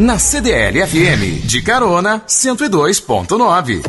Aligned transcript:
Na 0.00 0.18
CDL 0.18 0.80
FM, 0.86 1.44
de 1.44 1.60
carona 1.60 2.22
102.9. 2.26 3.82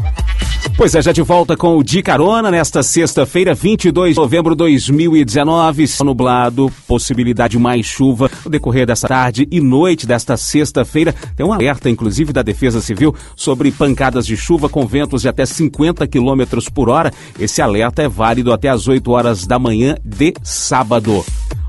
Pois 0.75 0.93
é, 0.93 1.01
já 1.01 1.13
de 1.13 1.21
volta 1.21 1.55
com 1.55 1.77
o 1.77 1.83
De 1.85 2.03
Carona 2.03 2.51
nesta 2.51 2.83
sexta-feira, 2.83 3.53
22 3.53 4.15
de 4.15 4.19
novembro 4.19 4.53
de 4.53 4.57
2019. 4.57 5.85
Nublado, 6.03 6.69
possibilidade 6.85 7.51
de 7.51 7.59
mais 7.59 7.85
chuva 7.85 8.29
no 8.43 8.51
decorrer 8.51 8.85
dessa 8.85 9.07
tarde 9.07 9.47
e 9.49 9.61
noite 9.61 10.05
desta 10.05 10.35
sexta-feira. 10.35 11.15
Tem 11.33 11.45
um 11.45 11.53
alerta, 11.53 11.89
inclusive, 11.89 12.33
da 12.33 12.41
Defesa 12.41 12.81
Civil 12.81 13.15
sobre 13.33 13.71
pancadas 13.71 14.25
de 14.25 14.35
chuva 14.35 14.67
com 14.67 14.85
ventos 14.85 15.21
de 15.21 15.29
até 15.29 15.45
50 15.45 16.05
km 16.07 16.43
por 16.73 16.89
hora. 16.89 17.13
Esse 17.39 17.61
alerta 17.61 18.01
é 18.01 18.09
válido 18.09 18.51
até 18.51 18.67
as 18.67 18.85
8 18.85 19.09
horas 19.11 19.47
da 19.47 19.57
manhã 19.57 19.95
de 20.03 20.33
sábado. 20.43 21.23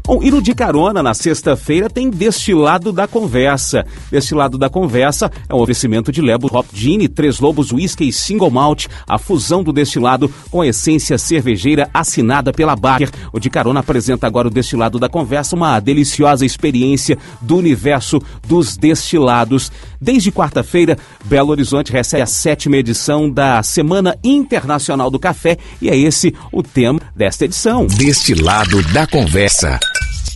Bom, 0.05 0.21
e 0.21 0.33
no 0.33 0.43
De 0.43 0.53
Carona, 0.53 1.01
na 1.01 1.15
sexta-feira, 1.15 1.89
tem 1.89 2.11
Destilado 2.11 2.93
da 2.93 3.07
Conversa. 3.07 3.87
Destilado 4.11 4.59
da 4.59 4.69
Conversa 4.69 5.31
é 5.49 5.55
um 5.55 5.59
oferecimento 5.59 6.11
de 6.11 6.21
Lebo 6.21 6.49
Hop 6.53 6.67
Gin, 6.75 7.07
Três 7.07 7.39
Lobos 7.39 7.73
Whisky 7.73 8.09
e 8.09 8.13
Single 8.13 8.51
Malt, 8.51 8.87
a 9.07 9.17
fusão 9.17 9.63
do 9.63 9.73
destilado 9.73 10.29
com 10.51 10.61
a 10.61 10.67
essência 10.67 11.17
cervejeira 11.17 11.89
assinada 11.95 12.53
pela 12.53 12.75
Baker. 12.75 13.11
O 13.33 13.39
De 13.39 13.49
Carona 13.49 13.79
apresenta 13.79 14.27
agora 14.27 14.49
o 14.49 14.51
Destilado 14.51 14.99
da 14.99 15.09
Conversa, 15.09 15.55
uma 15.55 15.79
deliciosa 15.79 16.45
experiência 16.45 17.17
do 17.41 17.57
universo 17.57 18.21
dos 18.47 18.77
destilados. 18.77 19.71
Desde 20.01 20.33
quarta-feira, 20.33 20.99
Belo 21.25 21.51
Horizonte 21.51 21.93
recebe 21.93 22.23
a 22.23 22.27
sétima 22.27 22.77
edição 22.77 23.31
da 23.31 23.63
Semana 23.63 24.17
Internacional 24.25 25.11
do 25.13 25.19
Café 25.19 25.59
e 25.81 25.89
é 25.89 25.97
esse 25.97 26.35
o 26.51 26.61
tema 26.61 27.01
desta 27.15 27.45
edição. 27.45 27.87
Destilado 27.87 28.83
da 28.93 29.07
Conversa. 29.07 29.79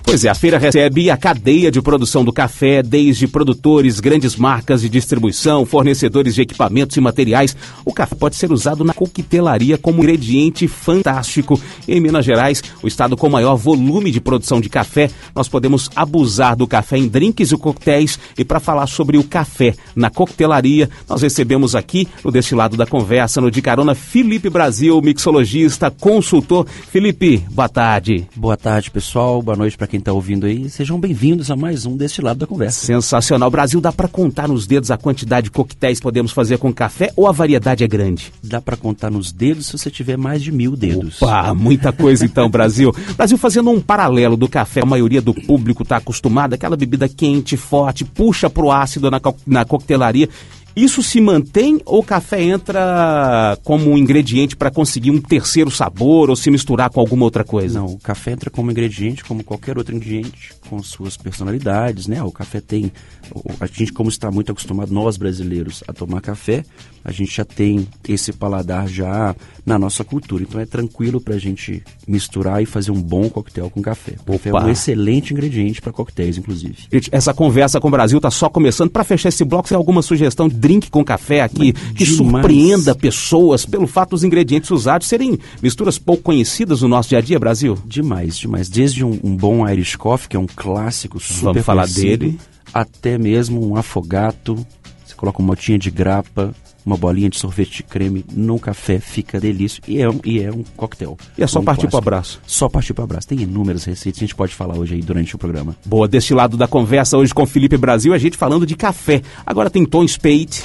Pois 0.07 0.25
é, 0.25 0.29
a 0.29 0.37
feira 0.37 0.57
recebe 0.57 1.11
a 1.11 1.17
cadeia 1.17 1.69
de 1.69 1.83
produção 1.83 2.25
do 2.25 2.33
café, 2.33 2.81
desde 2.81 3.27
produtores, 3.27 3.99
grandes 3.99 4.37
marcas 4.37 4.81
de 4.81 4.89
distribuição, 4.89 5.67
fornecedores 5.67 6.33
de 6.37 6.43
equipamentos 6.43 6.97
e 6.97 7.01
materiais. 7.01 7.57
O 7.85 7.93
café 7.93 8.15
pode 8.15 8.37
ser 8.37 8.53
usado 8.53 8.85
na 8.85 8.95
coquetelaria 8.95 9.77
como 9.77 9.99
ingrediente 10.05 10.69
fantástico. 10.69 11.61
Em 11.89 12.01
Minas 12.01 12.25
Gerais, 12.25 12.63
o 12.85 12.87
estado 12.87 13.17
com 13.17 13.29
maior 13.29 13.57
volume 13.57 14.13
de 14.13 14.21
produção 14.21 14.61
de 14.61 14.69
café, 14.69 15.11
nós 15.35 15.49
podemos 15.49 15.91
abusar 15.97 16.55
do 16.55 16.69
café 16.69 16.97
em 16.97 17.09
drinks 17.09 17.51
e 17.51 17.57
coquetéis. 17.57 18.17
E 18.39 18.45
para 18.45 18.61
falar 18.61 18.87
sobre 18.87 19.19
o 19.19 19.25
café 19.25 19.75
na 19.95 20.09
coquetelaria, 20.09 20.89
nós 21.09 21.21
recebemos 21.21 21.75
aqui, 21.75 22.07
no 22.25 22.31
destilado 22.31 22.77
da 22.77 22.87
conversa, 22.87 23.41
no 23.41 23.51
de 23.51 23.61
carona, 23.61 23.95
Felipe 23.97 24.49
Brasil, 24.49 25.03
mixologista, 25.03 25.91
consultor. 25.91 26.65
Felipe, 26.65 27.45
boa 27.51 27.69
tarde. 27.69 28.25
Boa 28.37 28.57
tarde, 28.57 28.89
pessoal. 28.89 29.43
Boa 29.43 29.57
noite 29.57 29.77
para 29.77 29.89
quem 29.89 29.96
está 29.99 30.13
ouvindo 30.13 30.47
aí. 30.47 30.69
Sejam 30.69 30.99
bem-vindos 30.99 31.51
a 31.51 31.57
mais 31.57 31.87
um 31.87 31.97
deste 31.97 32.21
lado 32.23 32.39
da 32.39 32.47
conversa. 32.47 32.85
Sensacional. 32.85 33.51
Brasil, 33.51 33.81
dá 33.81 33.93
para 33.93 34.09
contar 34.09 34.49
nos 34.49 34.67
dedos 34.67 34.91
a 34.91 34.97
quantidade 34.97 35.45
de 35.45 35.51
coquetéis 35.51 35.99
que 35.99 36.03
podemos 36.03 36.33
fazer 36.33 36.59
com 36.59 36.73
café 36.73 37.13
ou 37.17 37.27
a 37.27 37.33
variedade 37.33 37.85
é 37.85 37.89
grande? 37.89 38.33
Dá 38.43 38.61
para 38.61 38.77
contar 38.77 39.11
nos 39.11 39.33
dedos 39.33 39.67
se 39.67 39.73
você 39.73 39.91
tiver 39.91 40.17
mais 40.17 40.43
de 40.43 40.53
mil 40.53 40.77
dedos. 40.77 41.21
Opa, 41.21 41.55
muita 41.55 41.93
coisa 41.93 42.25
então, 42.25 42.49
Brasil. 42.49 42.95
Brasil 43.17 43.39
fazendo 43.39 43.71
um 43.71 43.81
paralelo 43.81 44.37
do 44.37 44.49
café, 44.49 44.83
a 44.83 44.87
maioria 44.87 45.21
do 45.21 45.35
público 45.35 45.83
está 45.83 45.97
acostumada, 45.97 46.55
aquela 46.55 46.77
bebida 46.77 47.09
quente, 47.09 47.57
forte, 47.57 48.05
puxa 48.05 48.49
pro 48.49 48.71
ácido 48.71 49.11
na, 49.11 49.21
co 49.21 49.35
na 49.47 49.65
coquetelaria 49.65 50.29
isso 50.77 51.03
se 51.03 51.23
mantém 51.23 51.81
ou 51.87 52.01
o 52.01 52.05
café 52.05 52.43
entra 52.43 53.59
como 53.65 53.91
um 53.91 53.97
ingrediente 53.97 54.55
para 54.55 54.71
conseguir 54.71 55.11
um 55.11 55.21
terceiro 55.21 55.71
sabor 55.71 56.29
ou 56.29 56.37
se 56.37 56.51
misturar 56.51 56.91
com 56.91 57.01
alguma 57.01 57.25
outra 57.25 57.43
coisa? 57.43 57.81
Não, 57.81 57.87
o 57.87 57.99
café 57.99 58.33
entra 58.33 58.51
como 58.51 58.71
ingrediente, 58.71 59.25
como 59.25 59.43
qualquer 59.43 59.79
outro 59.79 59.97
ingrediente, 59.97 60.53
com 60.69 60.83
suas 60.83 61.17
personalidades, 61.17 62.07
né? 62.07 62.23
O 62.23 62.31
café 62.31 62.61
tem. 62.61 62.93
A 63.59 63.67
gente, 63.67 63.93
como 63.93 64.11
está 64.11 64.31
muito 64.31 64.53
acostumado, 64.53 64.93
nós 64.93 65.17
brasileiros, 65.17 65.83
a 65.89 65.95
tomar 65.95 66.21
café, 66.21 66.63
a 67.03 67.11
gente 67.11 67.35
já 67.35 67.45
tem 67.45 67.89
esse 68.07 68.33
paladar 68.33 68.87
já 68.87 69.35
na 69.65 69.79
nossa 69.79 70.05
cultura. 70.05 70.43
Então 70.43 70.61
é 70.61 70.67
tranquilo 70.67 71.21
para 71.21 71.37
a 71.37 71.39
gente 71.39 71.83
misturar 72.07 72.63
e 72.63 72.67
fazer 72.67 72.91
um 72.91 73.01
bom 73.01 73.31
coquetel 73.31 73.71
com 73.71 73.81
café. 73.81 74.17
O 74.27 74.33
café 74.33 74.51
é 74.51 74.53
um 74.53 74.69
excelente 74.69 75.33
ingrediente 75.33 75.81
para 75.81 75.93
coquetéis, 75.93 76.37
inclusive. 76.37 76.77
Essa 77.11 77.33
conversa 77.33 77.81
com 77.81 77.89
o 77.89 77.91
Brasil 77.91 78.19
está 78.19 78.31
só 78.31 78.51
começando. 78.51 78.91
Para 78.91 79.05
fechar 79.05 79.31
esse 79.31 79.45
bloco, 79.45 79.69
você 79.69 79.75
tem 79.75 79.79
alguma 79.79 80.03
sugestão 80.03 80.49
de 80.49 80.66
drink 80.67 80.91
com 80.91 81.05
café 81.05 81.43
aqui 81.43 81.73
Mas 81.73 81.93
que 81.93 82.05
demais. 82.05 82.17
surpreenda 82.17 82.95
pessoas 82.95 83.65
pelo 83.65 83.87
fato 83.87 84.11
dos 84.11 84.25
ingredientes 84.25 84.71
usados 84.71 85.07
serem 85.07 85.39
misturas 85.63 85.97
pouco 85.97 86.25
conhecidas 86.25 86.83
no 86.83 86.89
nosso 86.89 87.11
dia 87.11 87.19
a 87.19 87.21
dia, 87.21 87.39
Brasil? 87.39 87.79
Demais, 87.87 88.37
demais. 88.37 88.69
Desde 88.69 89.05
um, 89.05 89.19
um 89.23 89.37
bom 89.37 89.69
Irish 89.69 89.95
Coffee, 89.95 90.29
que 90.29 90.37
é 90.37 90.41
um 90.41 90.47
clássico 90.47 91.21
super 91.21 91.45
Vamos 91.45 91.65
falar 91.65 91.87
dele. 91.87 92.37
Até 92.75 93.17
mesmo 93.17 93.65
um 93.65 93.77
afogato. 93.77 94.67
Coloca 95.17 95.41
uma 95.41 95.49
motinha 95.49 95.79
de 95.79 95.91
grapa, 95.91 96.55
uma 96.85 96.97
bolinha 96.97 97.29
de 97.29 97.39
sorvete 97.39 97.79
de 97.79 97.83
creme 97.83 98.25
no 98.33 98.59
café, 98.59 99.01
fica 99.01 99.41
delícia. 99.41 99.83
E 99.89 100.01
é 100.01 100.09
um, 100.09 100.21
e 100.25 100.41
é 100.41 100.53
um 100.53 100.63
coquetel. 100.77 101.19
E 101.37 101.43
é 101.43 101.47
só 101.47 101.61
um 101.61 101.65
partir 101.65 101.89
para 101.89 101.97
o 101.97 101.99
abraço. 101.99 102.41
Só 102.47 102.69
partir 102.69 102.95
para 102.95 103.03
o 103.03 103.05
abraço. 103.05 103.27
Tem 103.27 103.41
inúmeras 103.41 103.85
receitas 103.85 104.19
que 104.19 104.25
a 104.25 104.27
gente 104.29 104.37
pode 104.37 104.55
falar 104.55 104.77
hoje 104.79 104.95
aí 104.95 105.03
durante 105.03 105.35
o 105.35 105.39
programa. 105.39 105.77
Boa, 105.85 106.07
deste 106.07 106.33
lado 106.33 106.57
da 106.57 106.69
conversa 106.69 107.17
hoje 107.19 107.35
com 107.35 107.45
Felipe 107.45 107.77
Brasil, 107.77 108.15
a 108.15 108.19
gente 108.19 108.37
falando 108.37 108.65
de 108.65 108.77
café. 108.77 109.23
Agora 109.45 109.69
tem 109.69 109.85
Tom 109.85 110.07
Spade. 110.07 110.63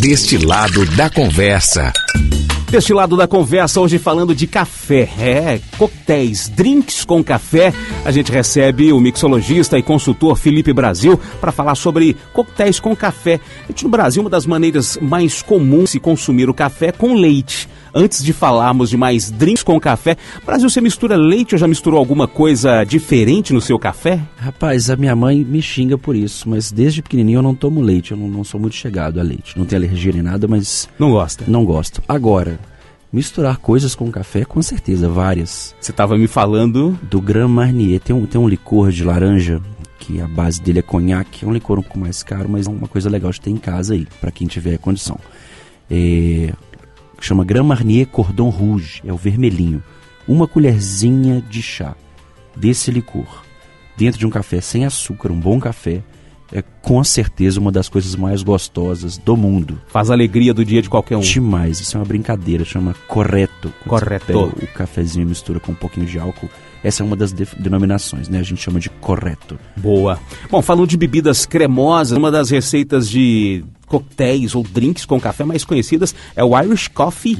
Deste 0.00 0.38
lado 0.38 0.86
da 0.96 1.10
conversa. 1.10 1.92
Deste 2.70 2.92
lado 2.92 3.16
da 3.16 3.26
conversa, 3.26 3.80
hoje 3.80 3.98
falando 3.98 4.34
de 4.34 4.46
café. 4.46 5.08
É, 5.18 5.58
coquetéis, 5.78 6.50
drinks 6.50 7.02
com 7.02 7.24
café. 7.24 7.72
A 8.04 8.10
gente 8.10 8.30
recebe 8.30 8.92
o 8.92 9.00
mixologista 9.00 9.78
e 9.78 9.82
consultor 9.82 10.36
Felipe 10.36 10.70
Brasil 10.70 11.18
para 11.40 11.50
falar 11.50 11.74
sobre 11.76 12.14
coquetéis 12.34 12.78
com 12.78 12.94
café. 12.94 13.40
A 13.64 13.68
gente, 13.68 13.84
no 13.84 13.90
Brasil, 13.90 14.22
uma 14.22 14.28
das 14.28 14.44
maneiras 14.44 14.98
mais 15.00 15.40
comuns 15.40 15.84
de 15.84 15.90
se 15.92 16.00
consumir 16.00 16.50
o 16.50 16.54
café 16.54 16.88
é 16.88 16.92
com 16.92 17.14
leite. 17.14 17.66
Antes 17.94 18.22
de 18.22 18.32
falarmos 18.32 18.90
de 18.90 18.96
mais 18.96 19.30
drinks 19.30 19.62
com 19.62 19.78
café, 19.80 20.16
Brasil, 20.44 20.68
você 20.68 20.80
mistura 20.80 21.16
leite 21.16 21.54
ou 21.54 21.58
já 21.58 21.66
misturou 21.66 21.98
alguma 21.98 22.28
coisa 22.28 22.84
diferente 22.84 23.52
no 23.52 23.60
seu 23.60 23.78
café? 23.78 24.20
Rapaz, 24.36 24.90
a 24.90 24.96
minha 24.96 25.16
mãe 25.16 25.44
me 25.44 25.62
xinga 25.62 25.96
por 25.96 26.14
isso, 26.14 26.48
mas 26.48 26.70
desde 26.70 27.02
pequenininho 27.02 27.38
eu 27.38 27.42
não 27.42 27.54
tomo 27.54 27.80
leite, 27.80 28.12
eu 28.12 28.16
não, 28.16 28.28
não 28.28 28.44
sou 28.44 28.60
muito 28.60 28.76
chegado 28.76 29.20
a 29.20 29.22
leite. 29.22 29.56
Não 29.56 29.64
tenho 29.64 29.80
alergia 29.80 30.12
nem 30.12 30.22
nada, 30.22 30.46
mas. 30.46 30.88
Não 30.98 31.10
gosta? 31.10 31.44
Não 31.46 31.64
gosto. 31.64 32.02
Agora, 32.08 32.58
Misturar 33.10 33.56
coisas 33.56 33.94
com 33.94 34.10
café, 34.10 34.44
com 34.44 34.60
certeza, 34.60 35.08
várias. 35.08 35.74
Você 35.80 35.92
estava 35.92 36.18
me 36.18 36.26
falando. 36.26 36.98
Do 37.04 37.22
Grand 37.22 37.48
Marnier. 37.48 38.00
Tem 38.00 38.14
um, 38.14 38.26
tem 38.26 38.38
um 38.38 38.46
licor 38.46 38.90
de 38.90 39.02
laranja, 39.02 39.62
que 39.98 40.20
a 40.20 40.28
base 40.28 40.60
dele 40.60 40.80
é 40.80 40.82
conhaque. 40.82 41.42
É 41.42 41.48
um 41.48 41.52
licor 41.52 41.78
um 41.78 41.82
pouco 41.82 41.98
mais 41.98 42.22
caro, 42.22 42.50
mas 42.50 42.66
é 42.66 42.70
uma 42.70 42.86
coisa 42.86 43.08
legal 43.08 43.30
de 43.30 43.40
ter 43.40 43.48
em 43.48 43.56
casa 43.56 43.94
aí, 43.94 44.06
para 44.20 44.30
quem 44.30 44.46
tiver 44.46 44.76
condição. 44.76 45.18
É, 45.90 46.52
chama 47.20 47.44
Grand 47.44 47.64
Marnier 47.64 48.06
Cordon 48.06 48.48
Rouge, 48.48 49.02
é 49.04 49.12
o 49.12 49.16
vermelhinho. 49.16 49.82
Uma 50.26 50.46
colherzinha 50.46 51.42
de 51.48 51.62
chá 51.62 51.94
desse 52.54 52.90
licor, 52.90 53.44
dentro 53.96 54.18
de 54.18 54.26
um 54.26 54.30
café 54.30 54.60
sem 54.60 54.84
açúcar, 54.84 55.30
um 55.32 55.40
bom 55.40 55.58
café, 55.58 56.02
é 56.52 56.62
com 56.82 57.02
certeza 57.04 57.60
uma 57.60 57.70
das 57.70 57.88
coisas 57.88 58.16
mais 58.16 58.42
gostosas 58.42 59.18
do 59.18 59.36
mundo. 59.36 59.80
Faz 59.88 60.10
a 60.10 60.14
alegria 60.14 60.54
do 60.54 60.64
dia 60.64 60.80
de 60.80 60.88
qualquer 60.88 61.16
um. 61.16 61.20
Demais, 61.20 61.80
isso 61.80 61.96
é 61.96 62.00
uma 62.00 62.06
brincadeira, 62.06 62.64
chama 62.64 62.94
correto. 63.06 63.72
Correto. 63.86 64.54
o 64.62 64.66
cafezinho 64.68 65.26
mistura 65.26 65.60
com 65.60 65.72
um 65.72 65.74
pouquinho 65.74 66.06
de 66.06 66.18
álcool. 66.18 66.48
Essa 66.82 67.02
é 67.02 67.06
uma 67.06 67.16
das 67.16 67.32
denominações, 67.32 68.28
né? 68.28 68.38
A 68.38 68.42
gente 68.42 68.62
chama 68.62 68.80
de 68.80 68.88
correto. 68.88 69.58
Boa. 69.76 70.18
Bom, 70.50 70.62
falando 70.62 70.86
de 70.86 70.96
bebidas 70.96 71.44
cremosas, 71.44 72.16
uma 72.16 72.30
das 72.30 72.50
receitas 72.50 73.10
de 73.10 73.64
coquetéis 73.88 74.54
ou 74.54 74.62
drinks 74.62 75.04
com 75.04 75.20
café 75.20 75.44
mais 75.44 75.64
conhecidas 75.64 76.14
é 76.36 76.44
o 76.44 76.58
Irish 76.60 76.88
Coffee. 76.88 77.38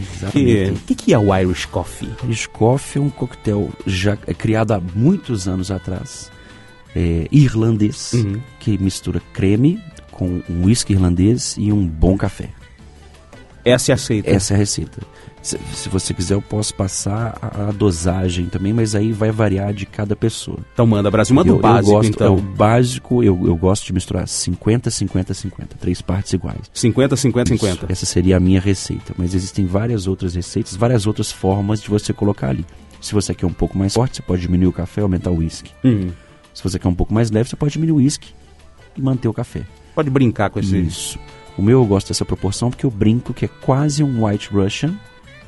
O 0.75 0.81
que, 0.87 0.95
que, 0.95 1.15
é 1.15 1.19
o 1.19 1.35
Irish 1.37 1.67
Coffee? 1.67 2.11
Irish 2.25 2.47
Coffee 2.47 3.01
é 3.01 3.05
um 3.05 3.11
coquetel 3.11 3.71
já 3.87 4.17
é 4.27 4.35
criado 4.35 4.73
há 4.73 4.81
muitos 4.81 5.47
anos 5.47 5.71
atrás 5.71 6.31
é, 6.95 7.29
irlandês, 7.31 8.13
uhum. 8.15 8.41
que 8.59 8.79
mistura 8.79 9.21
creme 9.33 9.81
com 10.11 10.43
um 10.49 10.65
whisky 10.65 10.95
irlandês 10.95 11.55
e 11.59 11.73
um 11.73 11.87
bom 11.87 12.17
café. 12.17 12.51
Essa 13.69 13.93
é 13.93 13.95
a 13.95 13.97
receita? 13.97 14.31
Essa 14.31 14.55
é 14.55 14.57
a 14.57 14.59
receita. 14.59 15.03
Se, 15.43 15.59
se 15.73 15.89
você 15.89 16.13
quiser, 16.13 16.35
eu 16.35 16.43
posso 16.43 16.75
passar 16.75 17.39
a, 17.41 17.69
a, 17.69 17.73
dosagem 17.73 18.47
também, 18.47 18.73
mas 18.73 18.95
aí 18.95 19.13
vai 19.13 19.31
variar 19.31 19.73
de 19.73 19.87
cada 19.87 20.17
pessoa. 20.17 20.59
Então 20.73 20.87
manda, 20.87 21.11
Brasil, 21.11 21.35
manda 21.35 21.49
eu, 21.49 21.57
o 21.57 21.61
básico, 21.61 21.91
eu 21.91 21.95
gosto, 21.95 22.11
então. 22.11 22.27
É, 22.27 22.39
o 22.39 22.43
básico, 22.43 23.23
eu, 23.23 23.47
eu 23.47 23.57
gosto 23.57 23.87
de 23.87 23.93
misturar 23.93 24.27
50, 24.27 24.91
50, 24.91 25.35
50. 25.35 25.77
Três 25.79 26.03
partes 26.03 26.33
iguais. 26.33 26.63
50, 26.75 27.17
50, 27.17 27.55
Isso, 27.55 27.67
50. 27.67 27.93
Essa 27.93 28.07
seria 28.07 28.37
a 28.37 28.41
minha 28.41 28.61
receita. 28.61 29.15
Mas 29.17 29.35
existem 29.35 29.65
várias 29.65 30.07
outras 30.07 30.35
receitas, 30.35 30.75
várias 30.75 31.07
outras 31.07 31.31
formas 31.31 31.81
de 31.81 31.89
você 31.89 32.13
colocar 32.13 32.49
ali. 32.49 32.67
Se 33.01 33.15
você 33.15 33.35
quer 33.35 33.47
um 33.47 33.53
pouco 33.53 33.79
mais 33.79 33.95
forte, 33.95 34.17
você 34.17 34.23
pode 34.23 34.43
diminuir 34.43 34.67
o 34.67 34.73
café 34.73 35.01
e 35.01 35.03
aumentar 35.03 35.31
o 35.31 35.39
uísque. 35.39 35.71
Uhum. 35.85 36.11
Se 36.53 36.63
você 36.63 36.79
quer 36.79 36.89
um 36.89 36.95
pouco 36.95 37.15
mais 37.15 37.31
leve, 37.31 37.49
você 37.49 37.57
pode 37.57 37.73
diminuir 37.73 37.95
o 37.95 37.97
uísque 38.03 38.35
e 38.97 39.01
manter 39.01 39.29
o 39.29 39.33
café. 39.33 39.63
Pode 39.95 40.11
brincar 40.11 40.51
com 40.51 40.59
esse. 40.59 40.77
Isso. 40.77 41.19
O 41.59 41.63
meu 41.63 41.81
eu 41.81 41.85
gosto 41.85 42.09
dessa 42.09 42.25
proporção 42.25 42.71
porque 42.71 42.87
eu 42.87 42.91
brinco 42.91 43.35
que 43.35 43.45
é 43.45 43.49
quase 43.49 44.03
um 44.03 44.25
White 44.25 44.51
Russian 44.51 44.95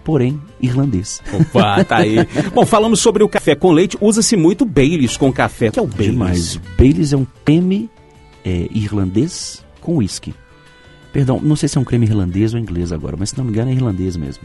porém 0.05 0.41
irlandês. 0.61 1.23
Opa, 1.33 1.85
tá 1.85 1.99
aí. 1.99 2.17
Bom, 2.53 2.67
falamos 2.67 3.01
sobre 3.01 3.23
o 3.23 3.29
café 3.29 3.55
com 3.55 3.71
leite, 3.71 3.97
usa-se 4.01 4.37
muito 4.37 4.65
Baileys 4.65 5.17
com 5.17 5.33
café. 5.33 5.69
O 5.69 5.73
que 5.73 5.79
é 5.79 5.83
o 5.83 5.87
Baileys? 5.87 6.13
Demais. 6.13 6.61
Baileys 6.77 7.13
é 7.13 7.17
um 7.17 7.27
creme 7.45 7.89
é, 8.45 8.69
irlandês 8.73 9.65
com 9.81 9.97
whisky. 9.97 10.35
Perdão, 11.13 11.41
não 11.41 11.57
sei 11.57 11.69
se 11.69 11.79
é 11.79 11.81
um 11.81 11.85
creme 11.85 12.07
irlandês 12.07 12.55
ou 12.55 12.61
inglês 12.61 12.93
agora, 12.93 13.17
mas 13.19 13.31
se 13.31 13.39
não 13.39 13.45
me 13.45 13.51
engano 13.51 13.71
é 13.71 13.75
irlandês 13.75 14.17
mesmo. 14.17 14.45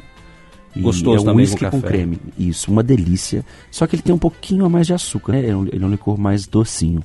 E 0.76 0.82
Gostoso 0.82 1.18
é 1.18 1.22
um 1.22 1.26
também 1.26 1.46
whisky 1.46 1.66
com, 1.66 1.82
com, 1.82 1.82
creme. 1.82 2.20
Isso, 2.38 2.70
uma 2.70 2.84
delícia. 2.84 3.46
Só 3.72 3.88
que 3.88 3.96
ele 3.96 4.04
tem 4.04 4.14
um 4.14 4.20
pouquinho 4.20 4.66
a 4.66 4.70
mais 4.70 4.88
de 4.88 4.94
açúcar, 4.94 5.34
né? 5.34 5.40
É 5.40 5.50
ele 5.50 5.84
é 5.84 5.86
um 5.86 5.90
licor 5.90 6.18
mais 6.18 6.46
docinho. 6.46 7.02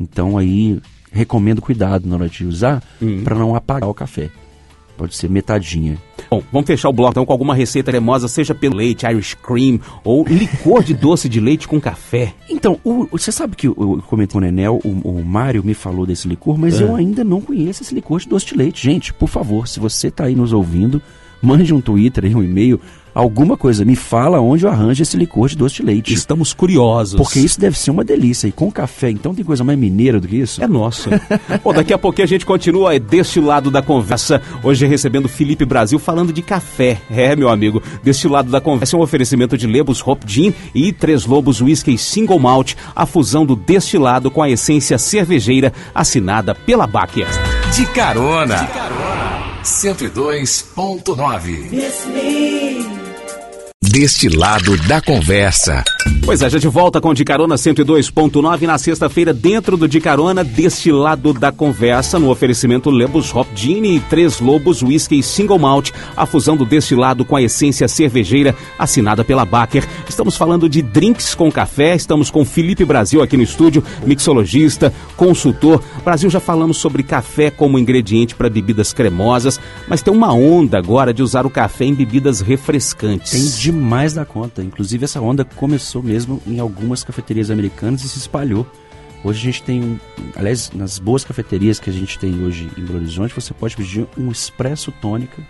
Então 0.00 0.36
aí 0.36 0.80
recomendo 1.14 1.62
cuidado 1.62 2.08
na 2.08 2.16
hora 2.16 2.28
de 2.28 2.44
usar 2.44 2.82
uhum. 3.00 3.22
para 3.22 3.36
não 3.36 3.54
apagar 3.54 3.88
o 3.88 3.94
café. 3.94 4.28
Pode 4.96 5.16
ser 5.16 5.28
metadinha. 5.28 5.98
Bom, 6.30 6.42
vamos 6.52 6.66
fechar 6.66 6.88
o 6.88 6.92
bloco 6.92 7.12
então 7.12 7.26
com 7.26 7.32
alguma 7.32 7.54
receita 7.54 7.90
cremosa, 7.90 8.28
seja 8.28 8.54
pelo 8.54 8.76
leite, 8.76 9.06
Irish 9.06 9.34
cream 9.34 9.80
ou 10.04 10.24
licor 10.24 10.84
de 10.84 10.94
doce 10.94 11.28
de 11.28 11.40
leite 11.40 11.66
com 11.66 11.80
café. 11.80 12.32
Então, 12.48 12.78
o, 12.84 13.06
você 13.06 13.32
sabe 13.32 13.56
que 13.56 13.66
eu, 13.66 13.76
eu 13.78 14.02
comentei 14.06 14.32
com 14.32 14.38
o 14.38 14.40
Nenel, 14.40 14.80
o, 14.84 14.88
o 14.88 15.24
Mário 15.24 15.64
me 15.64 15.74
falou 15.74 16.06
desse 16.06 16.28
licor, 16.28 16.56
mas 16.56 16.80
eu 16.80 16.94
ainda 16.94 17.24
não 17.24 17.40
conheço 17.40 17.82
esse 17.82 17.94
licor 17.94 18.20
de 18.20 18.28
doce 18.28 18.46
de 18.46 18.56
leite. 18.56 18.84
Gente, 18.84 19.12
por 19.12 19.28
favor, 19.28 19.66
se 19.66 19.80
você 19.80 20.08
está 20.08 20.24
aí 20.24 20.34
nos 20.36 20.52
ouvindo, 20.52 21.02
mande 21.42 21.74
um 21.74 21.80
Twitter, 21.80 22.24
um 22.36 22.42
e-mail 22.42 22.80
alguma 23.14 23.56
coisa, 23.56 23.84
me 23.84 23.94
fala 23.94 24.40
onde 24.40 24.64
eu 24.64 24.70
arranjo 24.70 25.02
esse 25.02 25.16
licor 25.16 25.48
de 25.48 25.56
doce 25.56 25.76
de 25.76 25.82
leite. 25.82 26.12
Estamos 26.12 26.52
curiosos. 26.52 27.16
Porque 27.16 27.38
isso 27.38 27.60
deve 27.60 27.78
ser 27.78 27.90
uma 27.90 28.04
delícia. 28.04 28.48
E 28.48 28.52
com 28.52 28.70
café, 28.70 29.10
então 29.10 29.34
tem 29.34 29.44
coisa 29.44 29.62
mais 29.62 29.78
mineira 29.78 30.20
do 30.20 30.26
que 30.26 30.36
isso? 30.36 30.62
É 30.62 30.66
nosso. 30.66 31.08
Bom, 31.62 31.72
daqui 31.72 31.92
a 31.92 31.98
pouquinho 31.98 32.24
a 32.24 32.28
gente 32.28 32.44
continua 32.44 32.98
deste 32.98 33.40
lado 33.40 33.70
da 33.70 33.80
conversa. 33.80 34.42
Hoje 34.62 34.86
recebendo 34.86 35.28
Felipe 35.28 35.64
Brasil 35.64 35.98
falando 35.98 36.32
de 36.32 36.42
café. 36.42 37.00
É, 37.10 37.36
meu 37.36 37.48
amigo, 37.48 37.82
deste 38.02 38.26
lado 38.26 38.50
da 38.50 38.60
conversa 38.60 38.96
é 38.96 38.98
um 38.98 39.02
oferecimento 39.02 39.56
de 39.56 39.66
Lebos 39.66 40.02
Hop 40.06 40.22
Gin 40.26 40.52
e 40.74 40.92
Três 40.92 41.26
Lobos 41.26 41.60
Whisky 41.60 41.96
Single 41.96 42.38
Malt, 42.38 42.74
a 42.94 43.06
fusão 43.06 43.46
do 43.46 43.54
destilado 43.54 44.30
com 44.30 44.42
a 44.42 44.50
essência 44.50 44.98
cervejeira 44.98 45.72
assinada 45.94 46.54
pela 46.54 46.86
Baker. 46.86 47.26
De 47.74 47.86
carona. 47.86 48.56
De 48.56 48.72
carona. 48.72 49.14
102.9 49.64 52.63
deste 53.94 54.28
lado 54.28 54.76
da 54.88 55.00
conversa. 55.00 55.84
Pois 56.24 56.40
é, 56.40 56.48
já 56.48 56.58
de 56.58 56.68
volta 56.68 57.00
com 57.00 57.10
o 57.10 57.14
De 57.14 57.24
Carona 57.24 57.56
102.9 57.56 58.62
na 58.62 58.78
sexta-feira, 58.78 59.34
dentro 59.34 59.76
do 59.76 59.86
De 59.86 60.00
Carona, 60.00 60.42
deste 60.42 60.90
lado 60.90 61.34
da 61.34 61.52
conversa, 61.52 62.18
no 62.18 62.30
oferecimento 62.30 62.90
Lebos 62.90 63.34
Hop 63.34 63.46
Gin 63.54 63.82
e 63.84 64.00
Três 64.00 64.40
Lobos 64.40 64.82
Whisky 64.82 65.22
Single 65.22 65.58
Malt, 65.58 65.90
a 66.16 66.24
fusão 66.24 66.56
do 66.56 66.64
destilado 66.64 67.24
com 67.24 67.36
a 67.36 67.42
essência 67.42 67.86
cervejeira, 67.88 68.54
assinada 68.78 69.22
pela 69.22 69.44
Baker. 69.44 69.86
Estamos 70.08 70.36
falando 70.36 70.68
de 70.68 70.80
drinks 70.80 71.34
com 71.34 71.52
café, 71.52 71.94
estamos 71.94 72.30
com 72.30 72.44
Felipe 72.44 72.84
Brasil 72.84 73.20
aqui 73.20 73.36
no 73.36 73.42
estúdio, 73.42 73.84
mixologista, 74.06 74.94
consultor. 75.16 75.82
Brasil, 76.04 76.30
já 76.30 76.40
falamos 76.40 76.78
sobre 76.78 77.02
café 77.02 77.50
como 77.50 77.78
ingrediente 77.78 78.34
para 78.34 78.48
bebidas 78.48 78.92
cremosas, 78.92 79.60
mas 79.86 80.00
tem 80.00 80.12
uma 80.12 80.32
onda 80.32 80.78
agora 80.78 81.12
de 81.12 81.22
usar 81.22 81.44
o 81.44 81.50
café 81.50 81.84
em 81.84 81.94
bebidas 81.94 82.40
refrescantes. 82.40 83.32
Tem 83.32 83.44
demais 83.60 84.04
mais 84.04 84.12
da 84.12 84.24
conta. 84.24 84.62
Inclusive, 84.62 85.04
essa 85.04 85.20
onda 85.20 85.44
começou 85.44 85.93
mesmo 86.02 86.40
em 86.46 86.58
algumas 86.58 87.04
cafeterias 87.04 87.50
americanas 87.50 88.04
e 88.04 88.08
se 88.08 88.18
espalhou. 88.18 88.66
Hoje 89.24 89.40
a 89.40 89.44
gente 89.44 89.62
tem 89.62 89.82
um. 89.82 89.98
Aliás, 90.36 90.70
nas 90.74 90.98
boas 90.98 91.24
cafeterias 91.24 91.80
que 91.80 91.88
a 91.88 91.92
gente 91.92 92.18
tem 92.18 92.44
hoje 92.44 92.70
em 92.76 92.84
Belo 92.84 92.98
Horizonte, 92.98 93.34
você 93.34 93.54
pode 93.54 93.74
pedir 93.74 94.06
um 94.18 94.30
expresso 94.30 94.92
tônica, 94.92 95.42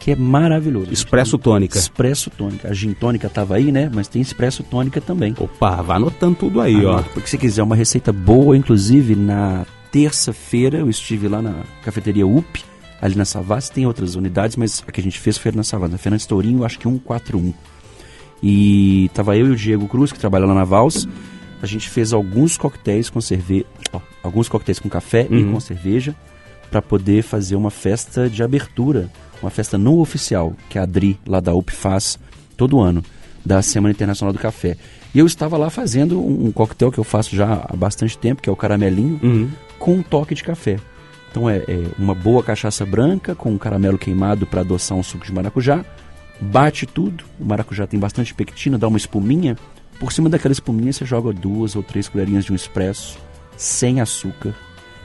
que 0.00 0.10
é 0.10 0.16
maravilhoso. 0.16 0.92
Expresso 0.92 1.38
tônica. 1.38 1.78
Expresso 1.78 2.28
tônica. 2.30 2.68
A 2.68 2.74
gin 2.74 2.92
tônica 2.92 3.28
estava 3.28 3.54
aí, 3.54 3.70
né? 3.70 3.88
Mas 3.94 4.08
tem 4.08 4.20
expresso 4.20 4.64
tônica 4.64 5.00
também. 5.00 5.36
Opa, 5.38 5.80
vá 5.80 5.94
anotando 5.94 6.34
tudo 6.34 6.60
aí, 6.60 6.74
Anota, 6.74 7.08
ó. 7.10 7.12
Porque 7.14 7.28
se 7.28 7.38
quiser 7.38 7.62
uma 7.62 7.76
receita 7.76 8.12
boa, 8.12 8.56
inclusive 8.56 9.14
na 9.14 9.64
terça-feira 9.92 10.78
eu 10.78 10.90
estive 10.90 11.28
lá 11.28 11.40
na 11.40 11.62
cafeteria 11.84 12.26
UP, 12.26 12.64
ali 13.00 13.14
na 13.14 13.24
Savassi, 13.24 13.70
tem 13.70 13.86
outras 13.86 14.16
unidades, 14.16 14.56
mas 14.56 14.82
a 14.84 14.90
que 14.90 15.00
a 15.00 15.04
gente 15.04 15.20
fez 15.20 15.38
foi 15.38 15.52
na 15.52 15.62
Savassi, 15.62 15.92
na 15.92 15.98
Fernandes 15.98 16.26
Tourinho, 16.26 16.64
acho 16.64 16.78
que 16.78 16.88
141. 16.88 17.54
E 18.42 19.10
tava 19.14 19.36
eu 19.36 19.46
e 19.46 19.50
o 19.50 19.56
Diego 19.56 19.86
Cruz, 19.86 20.10
que 20.10 20.18
trabalha 20.18 20.46
lá 20.46 20.54
na 20.54 20.64
Vals. 20.64 21.06
A 21.62 21.66
gente 21.66 21.88
fez 21.88 22.12
alguns 22.12 22.56
coquetéis 22.56 23.08
com 23.08 23.20
cerveja, 23.20 23.66
alguns 24.22 24.48
coquetéis 24.48 24.80
com 24.80 24.88
café 24.88 25.28
uhum. 25.30 25.38
e 25.38 25.52
com 25.52 25.60
cerveja, 25.60 26.14
para 26.70 26.82
poder 26.82 27.22
fazer 27.22 27.54
uma 27.54 27.70
festa 27.70 28.28
de 28.28 28.42
abertura, 28.42 29.08
uma 29.40 29.50
festa 29.50 29.78
não 29.78 29.98
oficial, 29.98 30.54
que 30.68 30.78
a 30.78 30.82
Adri, 30.82 31.18
lá 31.26 31.38
da 31.38 31.54
UP, 31.54 31.70
faz 31.70 32.18
todo 32.56 32.80
ano, 32.80 33.04
da 33.44 33.62
Semana 33.62 33.92
Internacional 33.92 34.32
do 34.32 34.38
Café. 34.38 34.76
E 35.14 35.18
eu 35.18 35.26
estava 35.26 35.56
lá 35.56 35.68
fazendo 35.68 36.18
um, 36.18 36.46
um 36.46 36.52
coquetel 36.52 36.90
que 36.90 36.98
eu 36.98 37.04
faço 37.04 37.36
já 37.36 37.64
há 37.68 37.76
bastante 37.76 38.16
tempo, 38.16 38.42
que 38.42 38.48
é 38.48 38.52
o 38.52 38.56
caramelinho, 38.56 39.20
uhum. 39.22 39.50
com 39.78 39.94
um 39.94 40.02
toque 40.02 40.34
de 40.34 40.42
café. 40.42 40.78
Então 41.30 41.48
é, 41.48 41.58
é, 41.58 41.86
uma 41.98 42.14
boa 42.14 42.42
cachaça 42.42 42.84
branca 42.84 43.34
com 43.34 43.50
um 43.50 43.58
caramelo 43.58 43.98
queimado 43.98 44.46
para 44.46 44.60
adoçar 44.60 44.96
um 44.96 45.02
suco 45.02 45.24
de 45.24 45.32
maracujá, 45.32 45.84
bate 46.42 46.86
tudo, 46.86 47.24
o 47.38 47.44
maracujá 47.44 47.86
tem 47.86 47.98
bastante 47.98 48.34
pectina, 48.34 48.78
dá 48.78 48.88
uma 48.88 48.98
espuminha. 48.98 49.56
Por 50.00 50.12
cima 50.12 50.28
daquela 50.28 50.52
espuminha 50.52 50.92
você 50.92 51.04
joga 51.04 51.32
duas 51.32 51.76
ou 51.76 51.82
três 51.82 52.08
colherinhas 52.08 52.44
de 52.44 52.52
um 52.52 52.56
expresso, 52.56 53.18
sem 53.56 54.00
açúcar. 54.00 54.54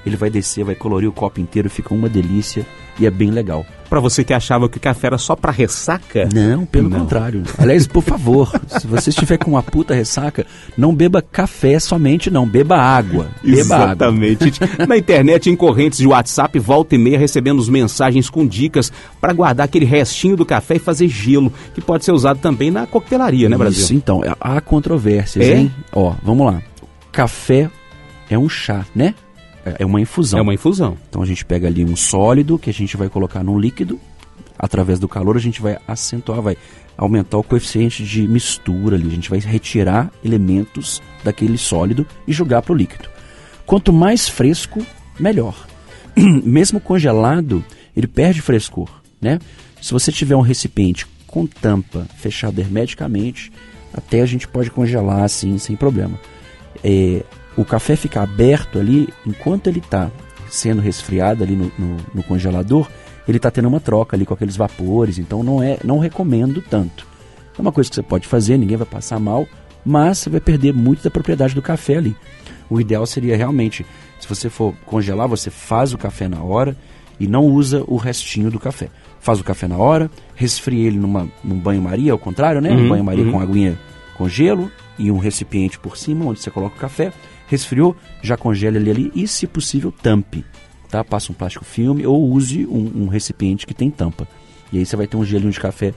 Ele 0.05 0.15
vai 0.15 0.29
descer, 0.29 0.63
vai 0.63 0.75
colorir 0.75 1.07
o 1.07 1.13
copo 1.13 1.39
inteiro, 1.39 1.69
fica 1.69 1.93
uma 1.93 2.09
delícia 2.09 2.65
e 2.99 3.05
é 3.05 3.11
bem 3.11 3.29
legal. 3.29 3.65
Para 3.89 3.99
você 3.99 4.23
que 4.23 4.33
achava 4.33 4.67
que 4.67 4.77
o 4.77 4.81
café 4.81 5.07
era 5.07 5.17
só 5.17 5.35
para 5.35 5.51
ressaca? 5.51 6.27
Não, 6.33 6.65
pelo 6.65 6.89
não. 6.89 6.99
contrário. 6.99 7.43
Aliás, 7.57 7.87
por 7.87 8.03
favor, 8.03 8.51
se 8.67 8.85
você 8.85 9.09
estiver 9.09 9.37
com 9.37 9.51
uma 9.51 9.63
puta 9.63 9.93
ressaca, 9.93 10.45
não 10.77 10.93
beba 10.93 11.21
café 11.21 11.79
somente, 11.79 12.29
não, 12.29 12.45
beba 12.45 12.77
água. 12.77 13.29
Beba 13.41 13.57
Exatamente. 13.57 14.53
Água. 14.61 14.87
Na 14.87 14.97
internet, 14.97 15.49
em 15.49 15.55
correntes 15.55 15.99
de 15.99 16.07
WhatsApp, 16.07 16.59
volta 16.59 16.95
e 16.95 16.97
meia 16.97 17.17
recebendo 17.17 17.65
mensagens 17.71 18.29
com 18.29 18.45
dicas 18.45 18.91
para 19.19 19.33
guardar 19.33 19.65
aquele 19.65 19.85
restinho 19.85 20.35
do 20.35 20.45
café 20.45 20.75
e 20.75 20.79
fazer 20.79 21.07
gelo, 21.07 21.51
que 21.73 21.81
pode 21.81 22.05
ser 22.05 22.11
usado 22.11 22.39
também 22.39 22.71
na 22.71 22.85
coquetelaria, 22.85 23.49
né, 23.49 23.57
Brasil? 23.57 23.83
Isso, 23.83 23.93
então, 23.93 24.21
há 24.39 24.59
controvérsias, 24.61 25.45
é? 25.45 25.57
hein? 25.57 25.71
Ó, 25.93 26.13
vamos 26.23 26.45
lá. 26.45 26.61
Café 27.11 27.69
é 28.29 28.37
um 28.37 28.49
chá, 28.49 28.85
né? 28.93 29.13
É 29.79 29.85
uma 29.85 30.01
infusão. 30.01 30.39
É 30.39 30.41
uma 30.41 30.53
infusão. 30.53 30.97
Então 31.09 31.21
a 31.21 31.25
gente 31.25 31.45
pega 31.45 31.67
ali 31.67 31.83
um 31.83 31.95
sólido 31.95 32.57
que 32.57 32.69
a 32.69 32.73
gente 32.73 32.95
vai 32.97 33.09
colocar 33.09 33.43
num 33.43 33.57
líquido. 33.59 33.99
Através 34.57 34.99
do 34.99 35.07
calor 35.07 35.35
a 35.35 35.39
gente 35.39 35.61
vai 35.61 35.77
acentuar, 35.87 36.41
vai 36.41 36.57
aumentar 36.97 37.37
o 37.37 37.43
coeficiente 37.43 38.03
de 38.03 38.27
mistura 38.27 38.95
ali. 38.95 39.07
A 39.07 39.11
gente 39.11 39.29
vai 39.29 39.39
retirar 39.39 40.11
elementos 40.23 41.01
daquele 41.23 41.57
sólido 41.57 42.05
e 42.27 42.33
jogar 42.33 42.61
para 42.61 42.73
o 42.73 42.75
líquido. 42.75 43.07
Quanto 43.65 43.93
mais 43.93 44.27
fresco, 44.27 44.83
melhor. 45.19 45.67
Mesmo 46.15 46.79
congelado, 46.79 47.63
ele 47.95 48.07
perde 48.07 48.41
frescor, 48.41 48.89
né? 49.21 49.39
Se 49.81 49.91
você 49.91 50.11
tiver 50.11 50.35
um 50.35 50.41
recipiente 50.41 51.05
com 51.27 51.45
tampa 51.45 52.07
fechado 52.17 52.59
hermeticamente, 52.59 53.51
até 53.93 54.21
a 54.21 54.25
gente 54.25 54.47
pode 54.47 54.71
congelar 54.71 55.23
assim 55.23 55.57
sem 55.57 55.75
problema. 55.75 56.19
É, 56.83 57.23
o 57.57 57.65
café 57.65 57.95
fica 57.95 58.21
aberto 58.21 58.79
ali, 58.79 59.09
enquanto 59.25 59.67
ele 59.67 59.79
está 59.79 60.09
sendo 60.49 60.81
resfriado 60.81 61.43
ali 61.43 61.55
no, 61.55 61.71
no, 61.77 61.97
no 62.13 62.23
congelador, 62.23 62.87
ele 63.27 63.37
está 63.37 63.51
tendo 63.51 63.67
uma 63.67 63.79
troca 63.79 64.15
ali 64.15 64.25
com 64.25 64.33
aqueles 64.33 64.55
vapores, 64.55 65.17
então 65.17 65.43
não 65.43 65.61
é, 65.61 65.77
não 65.83 65.99
recomendo 65.99 66.61
tanto. 66.61 67.05
É 67.57 67.61
uma 67.61 67.71
coisa 67.71 67.89
que 67.89 67.95
você 67.95 68.03
pode 68.03 68.27
fazer, 68.27 68.57
ninguém 68.57 68.77
vai 68.77 68.87
passar 68.87 69.19
mal, 69.19 69.47
mas 69.83 70.19
você 70.19 70.29
vai 70.29 70.39
perder 70.39 70.73
muito 70.73 71.03
da 71.03 71.09
propriedade 71.09 71.55
do 71.55 71.61
café 71.61 71.97
ali. 71.97 72.15
O 72.69 72.79
ideal 72.79 73.05
seria 73.05 73.35
realmente, 73.35 73.85
se 74.19 74.27
você 74.27 74.49
for 74.49 74.73
congelar, 74.85 75.27
você 75.27 75.49
faz 75.49 75.93
o 75.93 75.97
café 75.97 76.27
na 76.27 76.41
hora 76.41 76.77
e 77.19 77.27
não 77.27 77.45
usa 77.45 77.83
o 77.87 77.97
restinho 77.97 78.51
do 78.51 78.59
café. 78.59 78.89
Faz 79.19 79.39
o 79.39 79.43
café 79.43 79.67
na 79.67 79.77
hora, 79.77 80.11
resfria 80.35 80.87
ele 80.87 80.97
numa, 80.97 81.27
num 81.43 81.57
banho-maria, 81.57 82.11
ao 82.11 82.19
contrário, 82.19 82.61
né? 82.61 82.69
Uhum, 82.69 82.85
um 82.85 82.89
banho-maria 82.89 83.25
uhum. 83.25 83.31
com 83.31 83.39
aguinha 83.39 83.77
com 84.17 84.27
gelo 84.27 84.71
e 84.97 85.11
um 85.11 85.17
recipiente 85.17 85.77
por 85.77 85.95
cima 85.95 86.25
onde 86.25 86.39
você 86.39 86.49
coloca 86.49 86.75
o 86.75 86.79
café 86.79 87.13
Resfriou, 87.47 87.95
já 88.21 88.37
congele 88.37 88.77
ele 88.77 88.91
ali 88.91 89.11
e, 89.15 89.27
se 89.27 89.47
possível, 89.47 89.91
tampe. 89.91 90.45
Tá? 90.89 91.03
Passa 91.03 91.31
um 91.31 91.35
plástico 91.35 91.65
filme 91.65 92.05
ou 92.05 92.29
use 92.29 92.65
um, 92.65 93.03
um 93.03 93.07
recipiente 93.07 93.65
que 93.65 93.73
tem 93.73 93.89
tampa. 93.89 94.27
E 94.71 94.77
aí 94.77 94.85
você 94.85 94.95
vai 94.95 95.07
ter 95.07 95.17
um 95.17 95.25
gelinho 95.25 95.51
de 95.51 95.59
café 95.59 95.93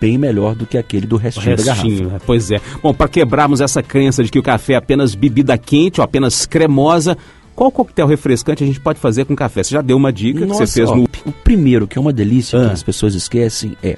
bem 0.00 0.18
melhor 0.18 0.54
do 0.54 0.66
que 0.66 0.76
aquele 0.76 1.06
do 1.06 1.16
restinho, 1.16 1.56
restinho 1.56 1.66
da 1.66 1.74
garrafa. 1.74 2.14
Né? 2.14 2.20
Pois 2.26 2.50
é. 2.50 2.60
Bom, 2.82 2.92
para 2.92 3.08
quebrarmos 3.08 3.60
essa 3.60 3.82
crença 3.82 4.22
de 4.22 4.30
que 4.30 4.38
o 4.38 4.42
café 4.42 4.74
é 4.74 4.76
apenas 4.76 5.14
bebida 5.14 5.56
quente 5.56 6.00
ou 6.00 6.04
apenas 6.04 6.44
cremosa, 6.44 7.16
qual 7.54 7.70
coquetel 7.70 8.06
refrescante 8.06 8.64
a 8.64 8.66
gente 8.66 8.80
pode 8.80 8.98
fazer 8.98 9.24
com 9.24 9.34
café? 9.34 9.62
Você 9.62 9.74
já 9.74 9.82
deu 9.82 9.96
uma 9.96 10.12
dica 10.12 10.46
Nossa, 10.46 10.62
que 10.62 10.66
você 10.66 10.80
fez 10.80 10.90
ó, 10.90 10.96
no. 10.96 11.04
O 11.26 11.32
primeiro, 11.32 11.86
que 11.86 11.98
é 11.98 12.00
uma 12.00 12.12
delícia, 12.12 12.58
ah. 12.58 12.66
que 12.66 12.72
as 12.72 12.82
pessoas 12.82 13.14
esquecem, 13.14 13.76
é 13.82 13.96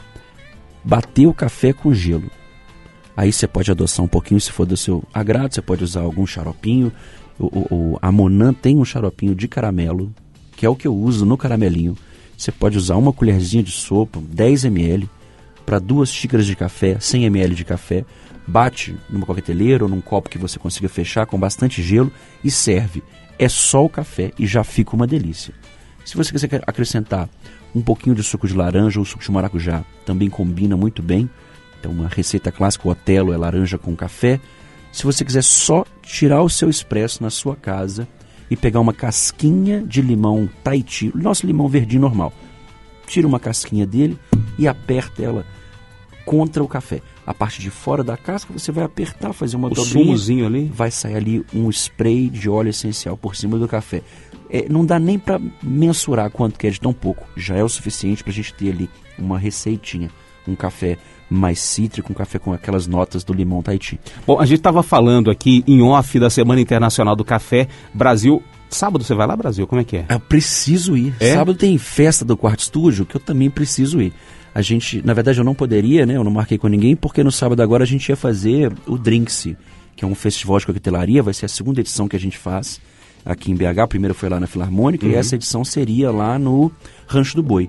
bater 0.84 1.26
o 1.26 1.34
café 1.34 1.72
com 1.72 1.92
gelo. 1.92 2.30
Aí 3.16 3.32
você 3.32 3.46
pode 3.46 3.70
adoçar 3.70 4.04
um 4.04 4.08
pouquinho 4.08 4.40
se 4.40 4.50
for 4.50 4.66
do 4.66 4.76
seu 4.76 5.04
agrado, 5.12 5.54
você 5.54 5.62
pode 5.62 5.84
usar 5.84 6.00
algum 6.00 6.26
xaropinho. 6.26 6.92
O, 7.38 7.46
o, 7.46 7.74
o, 7.74 7.98
a 8.00 8.10
Monan 8.10 8.52
tem 8.52 8.76
um 8.76 8.84
xaropinho 8.84 9.34
de 9.34 9.48
caramelo, 9.48 10.12
que 10.56 10.64
é 10.64 10.68
o 10.68 10.76
que 10.76 10.86
eu 10.86 10.94
uso 10.94 11.26
no 11.26 11.36
caramelinho. 11.36 11.96
Você 12.36 12.50
pode 12.50 12.78
usar 12.78 12.96
uma 12.96 13.12
colherzinha 13.12 13.62
de 13.62 13.70
sopa, 13.70 14.20
10 14.20 14.64
ml, 14.64 15.08
para 15.64 15.78
duas 15.78 16.10
xícaras 16.10 16.46
de 16.46 16.56
café, 16.56 16.96
100 16.98 17.24
ml 17.26 17.54
de 17.54 17.64
café, 17.64 18.04
bate 18.46 18.96
numa 19.08 19.26
coqueteleira 19.26 19.84
ou 19.84 19.90
num 19.90 20.00
copo 20.00 20.28
que 20.28 20.38
você 20.38 20.58
consiga 20.58 20.88
fechar 20.88 21.26
com 21.26 21.38
bastante 21.38 21.82
gelo 21.82 22.10
e 22.42 22.50
serve. 22.50 23.02
É 23.38 23.48
só 23.48 23.84
o 23.84 23.88
café 23.88 24.32
e 24.38 24.46
já 24.46 24.64
fica 24.64 24.96
uma 24.96 25.06
delícia. 25.06 25.54
Se 26.04 26.16
você 26.16 26.32
quiser 26.32 26.62
acrescentar 26.66 27.28
um 27.74 27.80
pouquinho 27.80 28.14
de 28.14 28.22
suco 28.22 28.46
de 28.46 28.54
laranja 28.54 28.98
ou 28.98 29.04
suco 29.04 29.22
de 29.22 29.30
maracujá, 29.30 29.84
também 30.04 30.28
combina 30.28 30.76
muito 30.76 31.02
bem. 31.02 31.30
Então, 31.82 31.90
uma 31.90 32.06
receita 32.06 32.52
clássica, 32.52 32.86
o 32.86 32.92
Otelo 32.92 33.32
é 33.32 33.36
laranja 33.36 33.76
com 33.76 33.96
café. 33.96 34.38
Se 34.92 35.02
você 35.02 35.24
quiser 35.24 35.42
só 35.42 35.84
tirar 36.00 36.40
o 36.40 36.48
seu 36.48 36.70
expresso 36.70 37.20
na 37.20 37.28
sua 37.28 37.56
casa 37.56 38.06
e 38.48 38.54
pegar 38.54 38.78
uma 38.78 38.92
casquinha 38.92 39.82
de 39.82 40.00
limão 40.00 40.48
Tahiti, 40.62 41.10
nosso 41.12 41.44
limão 41.44 41.66
verdinho 41.66 42.02
normal, 42.02 42.32
tira 43.04 43.26
uma 43.26 43.40
casquinha 43.40 43.84
dele 43.84 44.16
e 44.56 44.68
aperta 44.68 45.24
ela 45.24 45.44
contra 46.24 46.62
o 46.62 46.68
café. 46.68 47.02
A 47.26 47.34
parte 47.34 47.60
de 47.60 47.68
fora 47.68 48.04
da 48.04 48.16
casca 48.16 48.52
você 48.52 48.70
vai 48.70 48.84
apertar, 48.84 49.32
fazer 49.32 49.56
uma 49.56 49.66
o 49.66 49.74
dobrinha. 49.74 50.04
sumozinho 50.04 50.46
ali. 50.46 50.70
Vai 50.72 50.92
sair 50.92 51.16
ali 51.16 51.44
um 51.52 51.68
spray 51.68 52.28
de 52.28 52.48
óleo 52.48 52.70
essencial 52.70 53.16
por 53.16 53.34
cima 53.34 53.58
do 53.58 53.66
café. 53.66 54.02
É, 54.48 54.68
não 54.68 54.86
dá 54.86 55.00
nem 55.00 55.18
para 55.18 55.40
mensurar 55.60 56.30
quanto 56.30 56.60
que 56.60 56.68
é 56.68 56.70
de 56.70 56.78
tão 56.78 56.92
pouco. 56.92 57.26
Já 57.36 57.56
é 57.56 57.64
o 57.64 57.68
suficiente 57.68 58.22
para 58.22 58.30
a 58.30 58.34
gente 58.34 58.54
ter 58.54 58.70
ali 58.70 58.88
uma 59.18 59.36
receitinha. 59.36 60.10
Um 60.46 60.54
café 60.54 60.98
mais 61.32 61.58
cítrico, 61.60 62.12
um 62.12 62.14
café 62.14 62.38
com 62.38 62.52
aquelas 62.52 62.86
notas 62.86 63.24
do 63.24 63.32
limão 63.32 63.62
Tahiti. 63.62 63.98
Bom, 64.26 64.38
a 64.40 64.46
gente 64.46 64.58
estava 64.58 64.82
falando 64.82 65.30
aqui 65.30 65.64
em 65.66 65.82
off 65.82 66.18
da 66.18 66.30
Semana 66.30 66.60
Internacional 66.60 67.16
do 67.16 67.24
Café. 67.24 67.68
Brasil 67.94 68.42
Sábado 68.72 69.04
você 69.04 69.14
vai 69.14 69.26
lá, 69.26 69.36
Brasil? 69.36 69.66
Como 69.66 69.82
é 69.82 69.84
que 69.84 69.98
é? 69.98 70.06
Eu 70.08 70.18
preciso 70.18 70.96
ir. 70.96 71.14
É? 71.20 71.34
Sábado 71.34 71.54
tem 71.54 71.76
festa 71.76 72.24
do 72.24 72.36
quarto 72.38 72.60
estúdio 72.60 73.04
que 73.04 73.14
eu 73.14 73.20
também 73.20 73.50
preciso 73.50 74.00
ir. 74.00 74.14
A 74.54 74.62
gente, 74.62 75.04
na 75.04 75.12
verdade, 75.12 75.38
eu 75.38 75.44
não 75.44 75.54
poderia, 75.54 76.06
né? 76.06 76.16
Eu 76.16 76.24
não 76.24 76.30
marquei 76.30 76.56
com 76.56 76.68
ninguém, 76.68 76.96
porque 76.96 77.22
no 77.22 77.30
sábado 77.30 77.62
agora 77.62 77.84
a 77.84 77.86
gente 77.86 78.08
ia 78.08 78.16
fazer 78.16 78.72
o 78.86 78.96
Drinks, 78.96 79.48
que 79.94 80.04
é 80.04 80.08
um 80.08 80.14
festival 80.14 80.58
de 80.58 80.66
coquetelaria, 80.66 81.22
vai 81.22 81.34
ser 81.34 81.44
a 81.46 81.48
segunda 81.48 81.80
edição 81.80 82.08
que 82.08 82.16
a 82.16 82.18
gente 82.18 82.38
faz 82.38 82.80
aqui 83.24 83.52
em 83.52 83.54
BH. 83.54 83.80
A 83.82 83.86
primeira 83.86 84.14
foi 84.14 84.28
lá 84.30 84.40
na 84.40 84.46
Filarmônica 84.46 85.04
Uhum. 85.04 85.12
e 85.12 85.16
essa 85.16 85.34
edição 85.34 85.64
seria 85.64 86.10
lá 86.10 86.38
no 86.38 86.72
Rancho 87.06 87.36
do 87.36 87.42
Boi. 87.42 87.68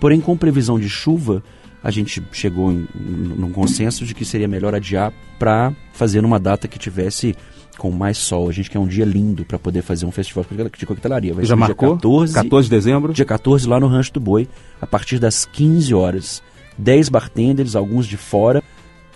Porém, 0.00 0.20
com 0.20 0.36
previsão 0.36 0.80
de 0.80 0.88
chuva, 0.88 1.44
a 1.82 1.90
gente 1.90 2.22
chegou 2.32 2.70
em, 2.70 2.86
num 2.94 3.50
consenso 3.52 4.04
de 4.04 4.14
que 4.14 4.24
seria 4.24 4.46
melhor 4.48 4.74
adiar 4.74 5.12
para 5.38 5.72
fazer 5.92 6.20
numa 6.20 6.38
data 6.38 6.68
que 6.68 6.78
tivesse 6.78 7.34
com 7.78 7.90
mais 7.90 8.18
sol. 8.18 8.48
A 8.48 8.52
gente 8.52 8.70
quer 8.70 8.78
um 8.78 8.86
dia 8.86 9.04
lindo 9.04 9.44
para 9.44 9.58
poder 9.58 9.80
fazer 9.80 10.04
um 10.04 10.12
festival 10.12 10.44
de 10.76 10.86
coquetelaria. 10.86 11.32
Vai 11.32 11.44
Já 11.46 11.56
marcou? 11.56 11.88
Dia 11.90 11.96
14, 11.96 12.34
14 12.34 12.68
de 12.68 12.76
dezembro? 12.76 13.12
Dia 13.12 13.24
14, 13.24 13.66
lá 13.66 13.80
no 13.80 13.86
Rancho 13.86 14.12
do 14.12 14.20
Boi, 14.20 14.46
a 14.80 14.86
partir 14.86 15.18
das 15.18 15.46
15 15.46 15.94
horas. 15.94 16.42
10 16.76 17.08
bartenders, 17.08 17.76
alguns 17.76 18.06
de 18.06 18.16
fora, 18.16 18.62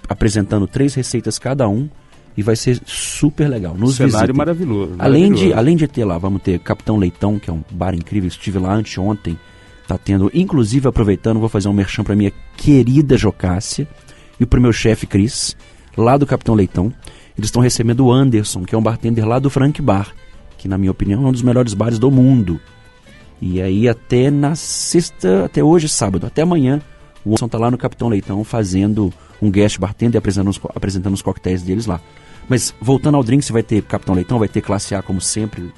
apresentando 0.08 0.66
três 0.66 0.94
receitas 0.94 1.38
cada 1.38 1.68
um. 1.68 1.88
E 2.36 2.42
vai 2.42 2.56
ser 2.56 2.80
super 2.84 3.48
legal. 3.48 3.76
Nos 3.76 3.94
Cenário 3.94 4.12
visitem. 4.12 4.36
maravilhoso. 4.36 4.94
Além 4.98 5.32
de, 5.32 5.52
além 5.52 5.76
de 5.76 5.86
ter 5.86 6.04
lá, 6.04 6.18
vamos 6.18 6.42
ter 6.42 6.58
Capitão 6.58 6.96
Leitão, 6.96 7.38
que 7.38 7.48
é 7.48 7.52
um 7.52 7.62
bar 7.70 7.94
incrível. 7.94 8.26
Estive 8.26 8.58
lá 8.58 8.74
anteontem. 8.74 9.38
Tá 9.86 9.98
tendo, 9.98 10.30
inclusive 10.32 10.88
aproveitando, 10.88 11.40
vou 11.40 11.48
fazer 11.48 11.68
um 11.68 11.72
merchan 11.72 12.02
para 12.02 12.16
minha 12.16 12.32
querida 12.56 13.18
Jocássia 13.18 13.86
e 14.40 14.46
para 14.46 14.58
o 14.58 14.62
meu 14.62 14.72
chefe 14.72 15.06
Cris, 15.06 15.56
lá 15.96 16.16
do 16.16 16.26
Capitão 16.26 16.54
Leitão. 16.54 16.92
Eles 17.36 17.48
estão 17.48 17.60
recebendo 17.60 18.06
o 18.06 18.12
Anderson, 18.12 18.64
que 18.64 18.74
é 18.74 18.78
um 18.78 18.82
bartender 18.82 19.26
lá 19.26 19.38
do 19.38 19.50
Frank 19.50 19.80
Bar, 19.82 20.14
que 20.56 20.68
na 20.68 20.78
minha 20.78 20.90
opinião 20.90 21.24
é 21.24 21.28
um 21.28 21.32
dos 21.32 21.42
melhores 21.42 21.74
bares 21.74 21.98
do 21.98 22.10
mundo. 22.10 22.58
E 23.40 23.60
aí 23.60 23.88
até 23.88 24.30
na 24.30 24.54
sexta, 24.54 25.44
até 25.44 25.62
hoje, 25.62 25.88
sábado, 25.88 26.26
até 26.26 26.42
amanhã, 26.42 26.80
o 27.24 27.30
Anderson 27.30 27.48
tá 27.48 27.58
lá 27.58 27.70
no 27.70 27.76
Capitão 27.76 28.08
Leitão 28.08 28.42
fazendo 28.44 29.12
um 29.42 29.50
guest 29.50 29.78
bartender 29.78 30.18
apresentando 30.18 30.48
os, 30.48 30.60
apresentando 30.74 31.14
os 31.14 31.22
coquetéis 31.22 31.62
deles 31.62 31.84
lá. 31.84 32.00
Mas 32.48 32.74
voltando 32.80 33.16
ao 33.16 33.24
drink, 33.24 33.44
você 33.44 33.52
vai 33.52 33.62
ter 33.62 33.82
Capitão 33.82 34.14
Leitão, 34.14 34.38
vai 34.38 34.48
ter 34.48 34.60
classe 34.60 34.94
A 34.94 35.02
como 35.02 35.20
sempre, 35.20 35.72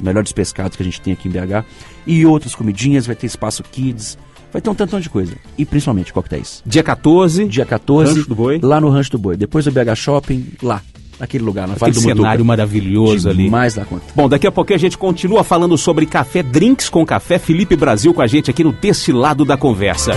os 0.00 0.04
melhores 0.04 0.32
pescados 0.32 0.76
que 0.76 0.82
a 0.82 0.84
gente 0.84 1.00
tem 1.00 1.12
aqui 1.12 1.28
em 1.28 1.30
BH, 1.30 1.64
e 2.06 2.24
outras 2.26 2.54
comidinhas, 2.54 3.06
vai 3.06 3.14
ter 3.14 3.26
espaço 3.26 3.62
kids, 3.62 4.16
vai 4.52 4.60
ter 4.60 4.70
um 4.70 4.74
tantão 4.74 4.98
de 4.98 5.08
coisa. 5.10 5.34
E 5.58 5.64
principalmente 5.64 6.12
coquetéis. 6.12 6.62
Dia 6.66 6.82
14, 6.82 7.46
Dia 7.46 7.66
14, 7.66 8.14
Rancho 8.14 8.28
do 8.28 8.34
Boi. 8.34 8.58
lá 8.62 8.80
no 8.80 8.88
Rancho 8.88 9.12
do 9.12 9.18
Boi. 9.18 9.36
Depois 9.36 9.64
do 9.66 9.70
BH 9.70 9.94
Shopping, 9.94 10.46
lá, 10.62 10.82
naquele 11.18 11.44
lugar, 11.44 11.68
na 11.68 11.74
Vale 11.74 11.90
aquele 11.90 11.94
do 12.04 12.08
Mutuca. 12.08 12.22
cenário 12.22 12.44
maravilhoso 12.44 13.28
ali. 13.28 13.44
Demais 13.44 13.74
da 13.74 13.84
conta. 13.84 14.04
Bom, 14.14 14.28
daqui 14.28 14.46
a 14.46 14.52
pouquinho 14.52 14.76
a 14.76 14.80
gente 14.80 14.96
continua 14.98 15.44
falando 15.44 15.76
sobre 15.76 16.06
café, 16.06 16.42
drinks 16.42 16.88
com 16.88 17.04
café. 17.04 17.38
Felipe 17.38 17.76
Brasil 17.76 18.12
com 18.14 18.22
a 18.22 18.26
gente 18.26 18.50
aqui 18.50 18.64
no 18.64 18.72
Desse 18.72 19.12
Lado 19.12 19.44
da 19.44 19.56
Conversa. 19.56 20.12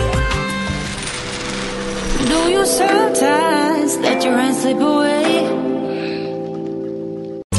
Do 2.25 2.50
you 2.50 2.66
sometimes 2.66 3.98
let 4.02 4.24
your 4.25 4.36
hands 4.38 4.58
slip 4.60 4.82
away? 4.82 5.44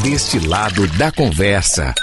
Deste 0.02 0.38
lado 0.46 0.86
da 0.98 1.10
conversa. 1.10 1.94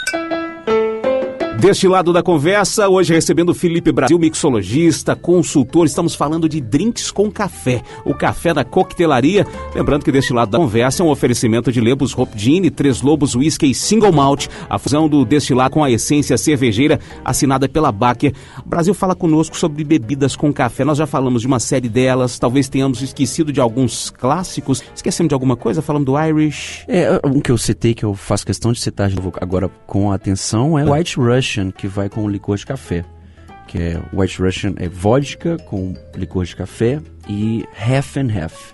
Deste 1.62 1.88
lado 1.88 2.12
da 2.12 2.24
conversa, 2.24 2.89
hoje 2.89 3.13
recebendo 3.13 3.53
Felipe 3.53 3.91
Brasil, 3.91 4.18
mixologista, 4.18 5.15
consultor. 5.15 5.86
Estamos 5.86 6.15
falando 6.15 6.50
de 6.50 6.60
drinks 6.60 7.12
com 7.12 7.30
café, 7.30 7.84
o 8.03 8.15
café 8.15 8.51
da 8.51 8.65
coquetelaria. 8.65 9.46
Lembrando 9.75 10.03
que 10.03 10.12
deste 10.12 10.34
lado 10.34 10.50
da 10.50 10.58
conversa 10.58 11.03
é 11.03 11.06
um 11.06 11.10
oferecimento 11.10 11.72
de 11.72 11.80
Lebos 11.80 12.18
Hop 12.18 12.32
Gin, 12.36 12.68
Três 12.72 13.03
Lobos 13.03 13.36
Whisky 13.36 13.70
e 13.70 13.75
Single 13.75 14.12
Malt, 14.12 14.48
a 14.68 14.80
fusão 14.80 15.08
do 15.08 15.24
destilado 15.24 15.75
com 15.75 15.84
a 15.84 15.91
essência 15.91 16.36
cervejeira 16.36 17.00
assinada 17.24 17.70
pela 17.70 17.91
Baker. 17.91 18.34
O 18.65 18.68
Brasil 18.68 18.96
fala 18.96 19.13
conosco 19.13 19.56
sobre 19.56 19.84
bebidas 19.84 20.36
com 20.36 20.51
café. 20.51 20.84
Nós 20.84 20.98
já 20.98 21.06
falamos 21.06 21.41
de 21.44 21.48
uma 21.48 21.60
série 21.60 21.88
delas, 21.88 22.39
talvez 22.39 22.70
tenhamos 22.70 23.03
esquecido 23.03 23.53
de 23.53 23.62
alguns 23.62 24.10
clássicos. 24.10 24.82
Esquecemos 24.96 25.30
de 25.30 25.36
alguma 25.36 25.56
coisa? 25.56 25.80
Falando 25.84 26.06
do 26.06 26.20
Irish. 26.20 26.86
É, 26.88 27.22
um 27.24 27.39
que 27.39 27.51
eu 27.51 27.58
citei, 27.60 27.94
que 27.94 28.03
eu 28.03 28.15
faço 28.15 28.48
questão 28.48 28.72
de 28.72 28.80
citar 28.80 29.10
de 29.10 29.15
novo 29.15 29.32
agora 29.39 29.70
com 29.86 30.12
atenção, 30.12 30.80
é 30.80 30.86
o 30.86 30.94
White 30.94 31.20
Russian, 31.51 31.72
que 31.72 31.88
vai 31.88 32.08
com 32.10 32.29
licor 32.29 32.55
de 32.55 32.65
café. 32.65 33.03
Que 33.67 33.77
é 33.77 34.03
White 34.13 34.41
Russian 34.41 34.74
é 34.77 34.88
vodka 34.88 35.58
com 35.58 35.93
licor 36.15 36.46
de 36.46 36.55
café 36.55 37.01
e 37.27 37.65
half 37.77 38.17
and 38.17 38.29
half. 38.31 38.74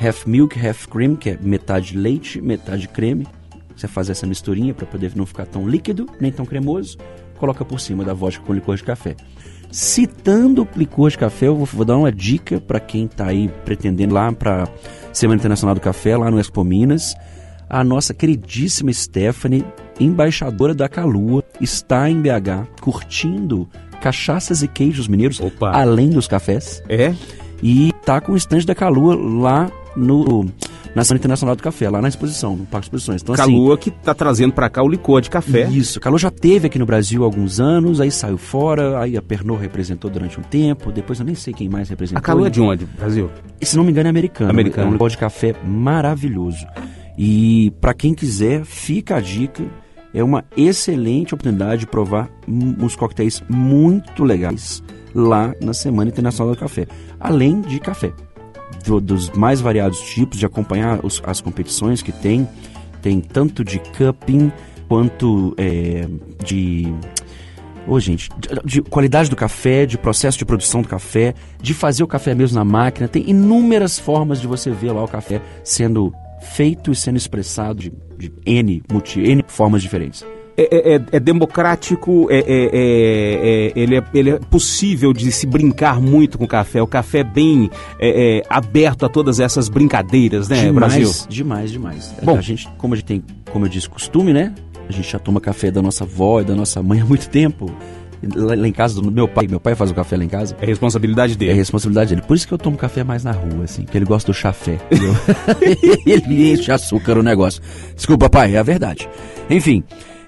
Half 0.00 0.26
milk, 0.26 0.58
half 0.58 0.86
cream, 0.86 1.16
que 1.16 1.30
é 1.30 1.38
metade 1.40 1.96
leite, 1.96 2.40
metade 2.40 2.88
creme. 2.88 3.26
Você 3.74 3.88
faz 3.88 4.10
essa 4.10 4.26
misturinha 4.26 4.74
para 4.74 4.86
poder 4.86 5.12
não 5.14 5.26
ficar 5.26 5.46
tão 5.46 5.68
líquido, 5.68 6.06
nem 6.20 6.30
tão 6.30 6.44
cremoso. 6.44 6.98
Coloca 7.38 7.64
por 7.64 7.80
cima 7.80 8.04
da 8.04 8.12
vodka 8.12 8.44
com 8.44 8.52
licor 8.52 8.76
de 8.76 8.84
café. 8.84 9.16
Citando 9.70 10.68
licor 10.76 11.10
de 11.10 11.18
café, 11.18 11.48
eu 11.48 11.56
vou, 11.56 11.66
vou 11.66 11.84
dar 11.84 11.96
uma 11.96 12.12
dica 12.12 12.60
para 12.60 12.78
quem 12.78 13.06
está 13.06 13.26
aí 13.26 13.48
pretendendo 13.64 14.14
lá 14.14 14.30
para 14.32 14.68
Semana 15.12 15.38
Internacional 15.38 15.74
do 15.74 15.80
Café, 15.80 16.16
lá 16.16 16.30
no 16.30 16.38
Expo 16.38 16.62
Minas. 16.62 17.14
A 17.68 17.82
nossa 17.82 18.14
queridíssima 18.14 18.92
Stephanie, 18.92 19.64
embaixadora 20.00 20.74
da 20.74 20.88
Calua, 20.88 21.44
está 21.60 22.08
em 22.10 22.20
BH 22.20 22.66
curtindo 22.80 23.68
cachaças 24.00 24.62
e 24.62 24.68
queijos 24.68 25.08
mineiros, 25.08 25.40
Opa. 25.40 25.70
além 25.70 26.10
dos 26.10 26.26
cafés. 26.26 26.82
É? 26.88 27.14
E 27.62 27.92
tá 28.04 28.20
com 28.20 28.32
o 28.32 28.36
estande 28.36 28.66
da 28.66 28.74
Calua 28.74 29.14
lá 29.14 29.70
no 29.96 30.46
na 30.94 31.02
Semana 31.02 31.18
Internacional 31.18 31.56
do 31.56 31.62
Café, 31.62 31.90
lá 31.90 32.00
na 32.00 32.08
exposição, 32.08 32.56
no 32.56 32.64
Parque 32.66 32.82
de 32.82 32.86
Exposições. 32.86 33.20
Então, 33.22 33.34
assim, 33.34 33.42
Calua 33.42 33.76
que 33.76 33.90
tá 33.90 34.14
trazendo 34.14 34.52
para 34.52 34.70
cá 34.70 34.82
o 34.82 34.88
licor 34.88 35.20
de 35.20 35.28
café. 35.28 35.68
isso, 35.68 35.98
Calua 35.98 36.18
já 36.18 36.30
teve 36.30 36.68
aqui 36.68 36.78
no 36.78 36.86
Brasil 36.86 37.22
há 37.22 37.26
alguns 37.26 37.58
anos, 37.58 38.00
aí 38.00 38.10
saiu 38.10 38.38
fora, 38.38 39.00
aí 39.00 39.16
a 39.16 39.22
Pernod 39.22 39.60
representou 39.60 40.08
durante 40.10 40.38
um 40.38 40.42
tempo, 40.42 40.92
depois 40.92 41.18
eu 41.18 41.26
nem 41.26 41.34
sei 41.34 41.52
quem 41.52 41.68
mais 41.68 41.88
representou. 41.88 42.20
A 42.20 42.22
Calua 42.22 42.46
é 42.46 42.50
de 42.50 42.60
onde, 42.60 42.84
Brasil? 42.84 43.28
E, 43.60 43.66
se 43.66 43.76
não 43.76 43.82
me 43.82 43.90
engano, 43.90 44.06
é 44.06 44.10
americano. 44.10 44.50
Americano. 44.50 44.86
É 44.86 44.90
um 44.90 44.92
licor 44.92 45.10
de 45.10 45.18
café 45.18 45.54
maravilhoso. 45.64 46.64
E 47.18 47.72
para 47.80 47.92
quem 47.94 48.14
quiser, 48.14 48.64
fica 48.64 49.16
a 49.16 49.20
dica. 49.20 49.64
É 50.14 50.22
uma 50.22 50.44
excelente 50.56 51.34
oportunidade 51.34 51.80
de 51.80 51.86
provar 51.86 52.30
uns 52.48 52.94
coquetéis 52.94 53.42
muito 53.48 54.22
legais 54.22 54.82
lá 55.14 55.52
na 55.60 55.74
Semana 55.74 56.10
Internacional 56.10 56.54
do 56.54 56.58
Café. 56.60 56.86
Além 57.18 57.60
de 57.60 57.80
café. 57.80 58.12
Do- 58.86 59.00
dos 59.00 59.30
mais 59.30 59.60
variados 59.60 60.00
tipos, 60.00 60.38
de 60.38 60.46
acompanhar 60.46 61.00
os- 61.04 61.20
as 61.26 61.40
competições 61.40 62.00
que 62.02 62.12
tem. 62.12 62.48
Tem 63.02 63.20
tanto 63.20 63.64
de 63.64 63.78
cupping 63.80 64.52
quanto 64.88 65.54
é, 65.58 66.06
de 66.44 66.92
Ô, 67.86 68.00
gente, 68.00 68.30
de, 68.38 68.48
de 68.64 68.82
qualidade 68.82 69.28
do 69.28 69.36
café, 69.36 69.84
de 69.84 69.98
processo 69.98 70.38
de 70.38 70.44
produção 70.46 70.80
do 70.80 70.88
café, 70.88 71.34
de 71.60 71.74
fazer 71.74 72.02
o 72.02 72.06
café 72.06 72.34
mesmo 72.34 72.54
na 72.58 72.64
máquina. 72.64 73.06
Tem 73.06 73.28
inúmeras 73.28 73.98
formas 73.98 74.40
de 74.40 74.46
você 74.46 74.70
ver 74.70 74.92
lá 74.92 75.04
o 75.04 75.08
café 75.08 75.42
sendo 75.62 76.10
feito 76.44 76.92
e 76.92 76.94
sendo 76.96 77.16
expressado 77.16 77.80
de, 77.80 77.92
de 78.18 78.32
N, 78.46 78.82
multi, 78.92 79.20
N 79.20 79.44
formas 79.48 79.82
diferentes. 79.82 80.24
É, 80.56 80.62
é- 80.62 80.94
é- 80.96 81.02
é 81.12 81.20
democrático, 81.20 82.28
é, 82.30 82.38
é- 82.38 82.42
é- 82.46 83.72
ele, 83.74 83.96
é, 83.96 84.04
ele 84.14 84.30
é 84.30 84.38
possível 84.38 85.12
de 85.12 85.32
se 85.32 85.46
brincar 85.48 86.00
muito 86.00 86.38
com 86.38 86.44
o 86.44 86.48
café. 86.48 86.80
O 86.80 86.86
café 86.86 87.18
é 87.20 87.24
bem 87.24 87.68
aberto 88.48 89.04
a 89.04 89.08
todas 89.08 89.40
essas 89.40 89.68
brincadeiras, 89.68 90.48
né, 90.48 90.66
demais, 90.66 90.74
Brasil? 90.94 91.10
demais, 91.28 91.72
demais. 91.72 92.14
Bom. 92.22 92.36
a 92.36 92.40
gente, 92.40 92.68
como 92.78 92.94
a 92.94 92.96
gente 92.96 93.06
tem, 93.06 93.24
como 93.50 93.64
eu 93.64 93.68
disse, 93.68 93.88
costume, 93.88 94.32
né? 94.32 94.54
A 94.88 94.92
gente 94.92 95.10
já 95.10 95.18
toma 95.18 95.40
café 95.40 95.70
da 95.70 95.80
nossa 95.80 96.04
avó 96.04 96.40
e 96.40 96.44
da 96.44 96.54
nossa 96.54 96.82
mãe 96.82 97.00
há 97.00 97.04
muito 97.04 97.28
tempo. 97.30 97.70
Lá, 98.34 98.54
lá 98.54 98.68
em 98.68 98.72
casa 98.72 99.00
do 99.00 99.10
meu 99.10 99.26
pai, 99.28 99.46
meu 99.46 99.60
pai 99.60 99.74
faz 99.74 99.90
o 99.90 99.94
café 99.94 100.16
lá 100.16 100.24
em 100.24 100.28
casa. 100.28 100.56
É 100.60 100.66
responsabilidade 100.66 101.34
É 101.34 101.36
dele. 101.36 101.52
responsabilidade 101.54 102.10
dele. 102.10 102.22
Por 102.26 102.36
isso 102.36 102.46
que 102.46 102.54
eu 102.54 102.58
tomo 102.58 102.76
café 102.76 103.02
mais 103.04 103.24
na 103.24 103.32
rua, 103.32 103.64
assim, 103.64 103.82
porque 103.82 103.98
ele 103.98 104.04
gosta 104.04 104.30
do 104.32 104.34
chafé. 104.34 104.78
ele 106.06 106.52
enche 106.52 106.70
açúcar 106.70 107.18
o 107.18 107.22
negócio. 107.22 107.60
Desculpa, 107.94 108.28
pai, 108.28 108.54
é 108.54 108.58
a 108.58 108.62
verdade. 108.62 109.08
Enfim, 109.50 109.82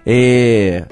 é, 0.05 0.85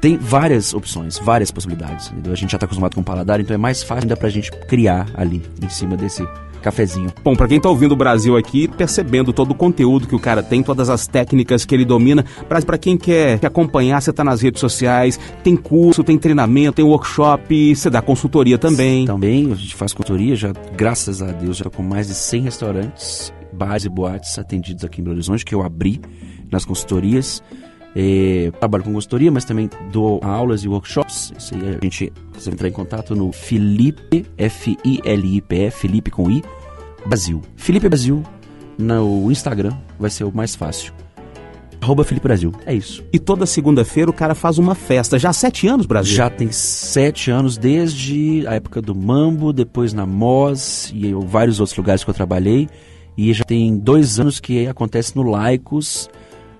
tem 0.00 0.16
várias 0.16 0.74
opções, 0.74 1.18
várias 1.18 1.50
possibilidades. 1.50 2.10
Entendeu? 2.10 2.32
A 2.32 2.36
gente 2.36 2.52
já 2.52 2.58
tá 2.58 2.64
acostumado 2.66 2.94
com 2.94 3.00
o 3.00 3.04
paladar, 3.04 3.40
então 3.40 3.54
é 3.54 3.58
mais 3.58 3.82
fácil 3.82 4.04
ainda 4.04 4.16
pra 4.16 4.28
gente 4.28 4.50
criar 4.68 5.08
ali, 5.14 5.42
em 5.62 5.68
cima 5.68 5.96
desse 5.96 6.26
cafezinho. 6.66 7.12
Bom, 7.22 7.36
pra 7.36 7.46
quem 7.46 7.60
tá 7.60 7.68
ouvindo 7.68 7.92
o 7.92 7.96
Brasil 7.96 8.36
aqui, 8.36 8.66
percebendo 8.66 9.32
todo 9.32 9.52
o 9.52 9.54
conteúdo 9.54 10.08
que 10.08 10.16
o 10.16 10.18
cara 10.18 10.42
tem, 10.42 10.64
todas 10.64 10.90
as 10.90 11.06
técnicas 11.06 11.64
que 11.64 11.72
ele 11.72 11.84
domina, 11.84 12.24
pra, 12.48 12.60
pra 12.60 12.76
quem 12.76 12.96
quer 12.96 13.38
te 13.38 13.46
acompanhar, 13.46 14.00
você 14.02 14.12
tá 14.12 14.24
nas 14.24 14.40
redes 14.40 14.60
sociais, 14.60 15.18
tem 15.44 15.56
curso, 15.56 16.02
tem 16.02 16.18
treinamento, 16.18 16.76
tem 16.76 16.84
workshop, 16.84 17.74
você 17.74 17.88
dá 17.88 18.02
consultoria 18.02 18.58
também. 18.58 19.06
Também 19.06 19.52
a 19.52 19.54
gente 19.54 19.76
faz 19.76 19.92
consultoria, 19.92 20.34
já, 20.34 20.52
graças 20.76 21.22
a 21.22 21.30
Deus, 21.30 21.58
já 21.58 21.70
com 21.70 21.82
mais 21.82 22.08
de 22.08 22.14
100 22.14 22.42
restaurantes, 22.42 23.32
bares 23.52 23.84
e 23.84 23.88
boates 23.88 24.36
atendidos 24.36 24.84
aqui 24.84 25.00
em 25.00 25.04
Belo 25.04 25.14
Horizonte, 25.14 25.44
que 25.44 25.54
eu 25.54 25.62
abri 25.62 26.00
nas 26.50 26.64
consultorias. 26.64 27.42
É, 27.98 28.50
trabalho 28.58 28.84
com 28.84 28.92
consultoria, 28.92 29.32
mas 29.32 29.46
também 29.46 29.70
dou 29.90 30.20
aulas 30.22 30.64
e 30.64 30.68
workshops. 30.68 31.32
Isso 31.38 31.54
aí 31.54 31.78
a 31.80 31.82
gente 31.82 32.12
você 32.34 32.50
entrar 32.50 32.68
em 32.68 32.72
contato 32.72 33.16
no 33.16 33.32
Felipe, 33.32 34.26
F-I-L-I-P-E, 34.36 35.70
Felipe 35.70 36.10
com 36.10 36.30
I, 36.30 36.44
Brasil. 37.06 37.40
Felipe 37.56 37.88
Brasil 37.88 38.22
no 38.78 39.30
Instagram 39.30 39.72
vai 39.98 40.10
ser 40.10 40.24
o 40.24 40.32
mais 40.34 40.54
fácil. 40.54 40.92
Arroba 41.80 42.04
Felipe 42.04 42.26
Brasil. 42.26 42.52
É 42.64 42.74
isso. 42.74 43.04
E 43.12 43.18
toda 43.18 43.46
segunda-feira 43.46 44.10
o 44.10 44.12
cara 44.14 44.34
faz 44.34 44.58
uma 44.58 44.74
festa. 44.74 45.18
Já 45.18 45.28
há 45.28 45.32
sete 45.32 45.68
anos, 45.68 45.86
Brasil? 45.86 46.14
Já 46.16 46.28
tem 46.30 46.50
sete 46.50 47.30
anos, 47.30 47.56
desde 47.58 48.44
a 48.46 48.54
época 48.54 48.80
do 48.82 48.94
Mambo, 48.94 49.52
depois 49.52 49.92
na 49.92 50.06
Moz 50.06 50.90
e 50.94 51.08
eu- 51.10 51.20
vários 51.20 51.60
outros 51.60 51.76
lugares 51.76 52.02
que 52.02 52.10
eu 52.10 52.14
trabalhei. 52.14 52.68
E 53.16 53.32
já 53.32 53.44
tem 53.44 53.76
dois 53.78 54.18
anos 54.18 54.40
que 54.40 54.66
acontece 54.66 55.14
no 55.16 55.22
Laicos 55.22 56.08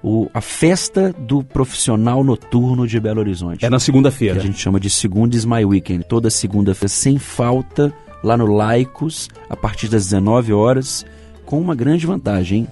o, 0.03 0.29
a 0.33 0.41
festa 0.41 1.13
do 1.19 1.43
profissional 1.43 2.23
noturno 2.23 2.87
de 2.87 3.01
Belo 3.01 3.21
Horizonte. 3.21 3.65
É 3.65 3.71
na 3.71 3.81
segunda-feira. 3.81 4.39
a 4.39 4.43
gente 4.43 4.59
chama 4.59 4.79
de 4.79 4.89
Segunda 4.89 5.35
is 5.35 5.45
My 5.45 5.65
Weekend. 5.65 6.05
Toda 6.09 6.31
segunda-feira, 6.31 6.89
sem 6.89 7.19
falta, 7.19 7.93
lá 8.27 8.37
no 8.37 8.47
Laicos, 8.47 9.29
a 9.49 9.57
partir 9.57 9.87
das 9.87 10.05
19 10.05 10.53
horas, 10.53 11.07
com 11.45 11.61
uma 11.61 11.77
grande 11.77 12.05
vantagem, 12.07 12.61
hein? 12.61 12.69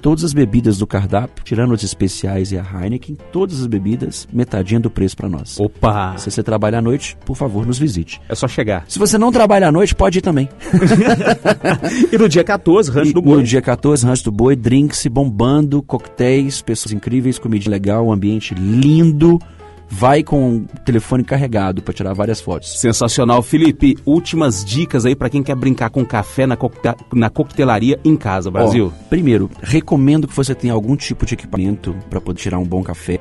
Todas 0.00 0.24
as 0.24 0.32
bebidas 0.32 0.78
do 0.78 0.86
cardápio, 0.86 1.44
tirando 1.44 1.74
as 1.74 1.82
especiais 1.82 2.52
e 2.52 2.58
a 2.58 2.62
Heineken, 2.64 3.18
todas 3.30 3.60
as 3.60 3.66
bebidas, 3.66 4.26
metadinha 4.32 4.80
do 4.80 4.88
preço 4.88 5.14
para 5.14 5.28
nós. 5.28 5.60
Opa! 5.60 6.16
Se 6.16 6.30
você 6.30 6.42
trabalha 6.42 6.78
à 6.78 6.80
noite, 6.80 7.18
por 7.26 7.36
favor, 7.36 7.66
nos 7.66 7.78
visite. 7.78 8.18
É 8.26 8.34
só 8.34 8.48
chegar. 8.48 8.84
Se 8.88 8.98
você 8.98 9.18
não 9.18 9.30
trabalha 9.30 9.68
à 9.68 9.72
noite, 9.72 9.94
pode 9.94 10.20
ir 10.20 10.22
também. 10.22 10.48
E 12.10 12.16
no 12.16 12.28
dia 12.28 12.44
14, 12.44 12.90
Rancho 12.90 13.10
E 13.10 13.12
do 13.12 13.20
Boi. 13.20 13.36
No 13.38 13.42
dia 13.42 13.60
14, 13.60 14.06
Rancho 14.06 14.24
do 14.24 14.32
Boi, 14.32 14.56
drinks 14.56 15.06
bombando, 15.08 15.82
coquetéis, 15.82 16.62
pessoas 16.62 16.92
incríveis, 16.92 17.38
comida 17.38 17.68
legal, 17.68 18.10
ambiente 18.10 18.54
lindo. 18.54 19.38
Vai 19.92 20.22
com 20.22 20.58
o 20.58 20.60
telefone 20.84 21.24
carregado 21.24 21.82
para 21.82 21.92
tirar 21.92 22.12
várias 22.14 22.40
fotos. 22.40 22.78
Sensacional. 22.78 23.42
Felipe, 23.42 23.98
últimas 24.06 24.64
dicas 24.64 25.04
aí 25.04 25.16
pra 25.16 25.28
quem 25.28 25.42
quer 25.42 25.56
brincar 25.56 25.90
com 25.90 26.04
café 26.06 26.46
na, 26.46 26.56
na 27.12 27.28
coquetelaria 27.28 27.98
em 28.04 28.16
casa, 28.16 28.52
Brasil. 28.52 28.92
Ó, 28.94 29.08
primeiro, 29.08 29.50
recomendo 29.60 30.28
que 30.28 30.34
você 30.34 30.54
tenha 30.54 30.72
algum 30.72 30.94
tipo 30.94 31.26
de 31.26 31.34
equipamento 31.34 31.94
para 32.08 32.20
poder 32.20 32.40
tirar 32.40 32.58
um 32.58 32.64
bom 32.64 32.84
café. 32.84 33.18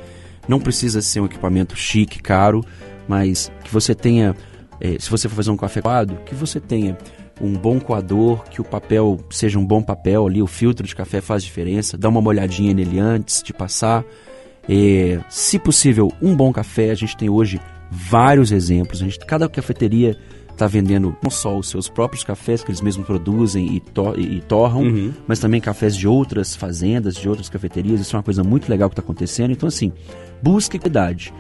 Não 0.47 0.59
precisa 0.59 1.01
ser 1.01 1.21
um 1.21 1.25
equipamento 1.25 1.75
chique, 1.75 2.21
caro, 2.21 2.63
mas 3.07 3.51
que 3.63 3.73
você 3.73 3.95
tenha, 3.95 4.35
eh, 4.79 4.97
se 4.99 5.09
você 5.09 5.27
for 5.27 5.35
fazer 5.35 5.49
um 5.49 5.57
café 5.57 5.81
coado, 5.81 6.17
que 6.23 6.35
você 6.35 6.59
tenha 6.59 6.95
um 7.41 7.53
bom 7.53 7.79
coador, 7.79 8.43
que 8.43 8.61
o 8.61 8.63
papel 8.63 9.19
seja 9.31 9.57
um 9.57 9.65
bom 9.65 9.81
papel 9.81 10.27
ali, 10.27 10.41
o 10.41 10.47
filtro 10.47 10.85
de 10.85 10.95
café 10.95 11.19
faz 11.19 11.43
diferença, 11.43 11.97
dá 11.97 12.09
uma 12.09 12.21
molhadinha 12.21 12.73
nele 12.73 12.99
antes 12.99 13.41
de 13.41 13.53
passar. 13.53 14.03
Eh, 14.69 15.19
se 15.29 15.57
possível, 15.57 16.12
um 16.21 16.36
bom 16.36 16.53
café. 16.53 16.91
A 16.91 16.95
gente 16.95 17.17
tem 17.17 17.29
hoje 17.29 17.60
vários 17.89 18.51
exemplos. 18.51 19.01
A 19.01 19.05
gente, 19.05 19.17
cada 19.25 19.49
cafeteria 19.49 20.15
está 20.51 20.67
vendendo 20.67 21.15
não 21.23 21.32
só 21.32 21.58
os 21.58 21.69
seus 21.69 21.88
próprios 21.89 22.23
cafés 22.23 22.62
que 22.63 22.69
eles 22.69 22.82
mesmos 22.82 23.08
produzem 23.08 23.75
e, 23.75 23.79
to- 23.79 24.13
e 24.19 24.41
torram, 24.41 24.82
Uhum. 24.84 25.13
mas 25.25 25.39
também 25.39 25.60
cafés 25.62 25.95
de 25.95 26.05
outras 26.08 26.55
fazendas, 26.55 27.15
de 27.15 27.27
outras 27.29 27.47
cafeterias. 27.49 27.99
Isso 28.01 28.15
é 28.15 28.17
uma 28.19 28.23
coisa 28.23 28.43
muito 28.43 28.69
legal 28.69 28.89
que 28.89 28.93
está 28.93 29.01
acontecendo. 29.01 29.51
Então, 29.51 29.67
assim, 29.67 29.91
busque 30.43 30.77
qualidade. 30.77 31.34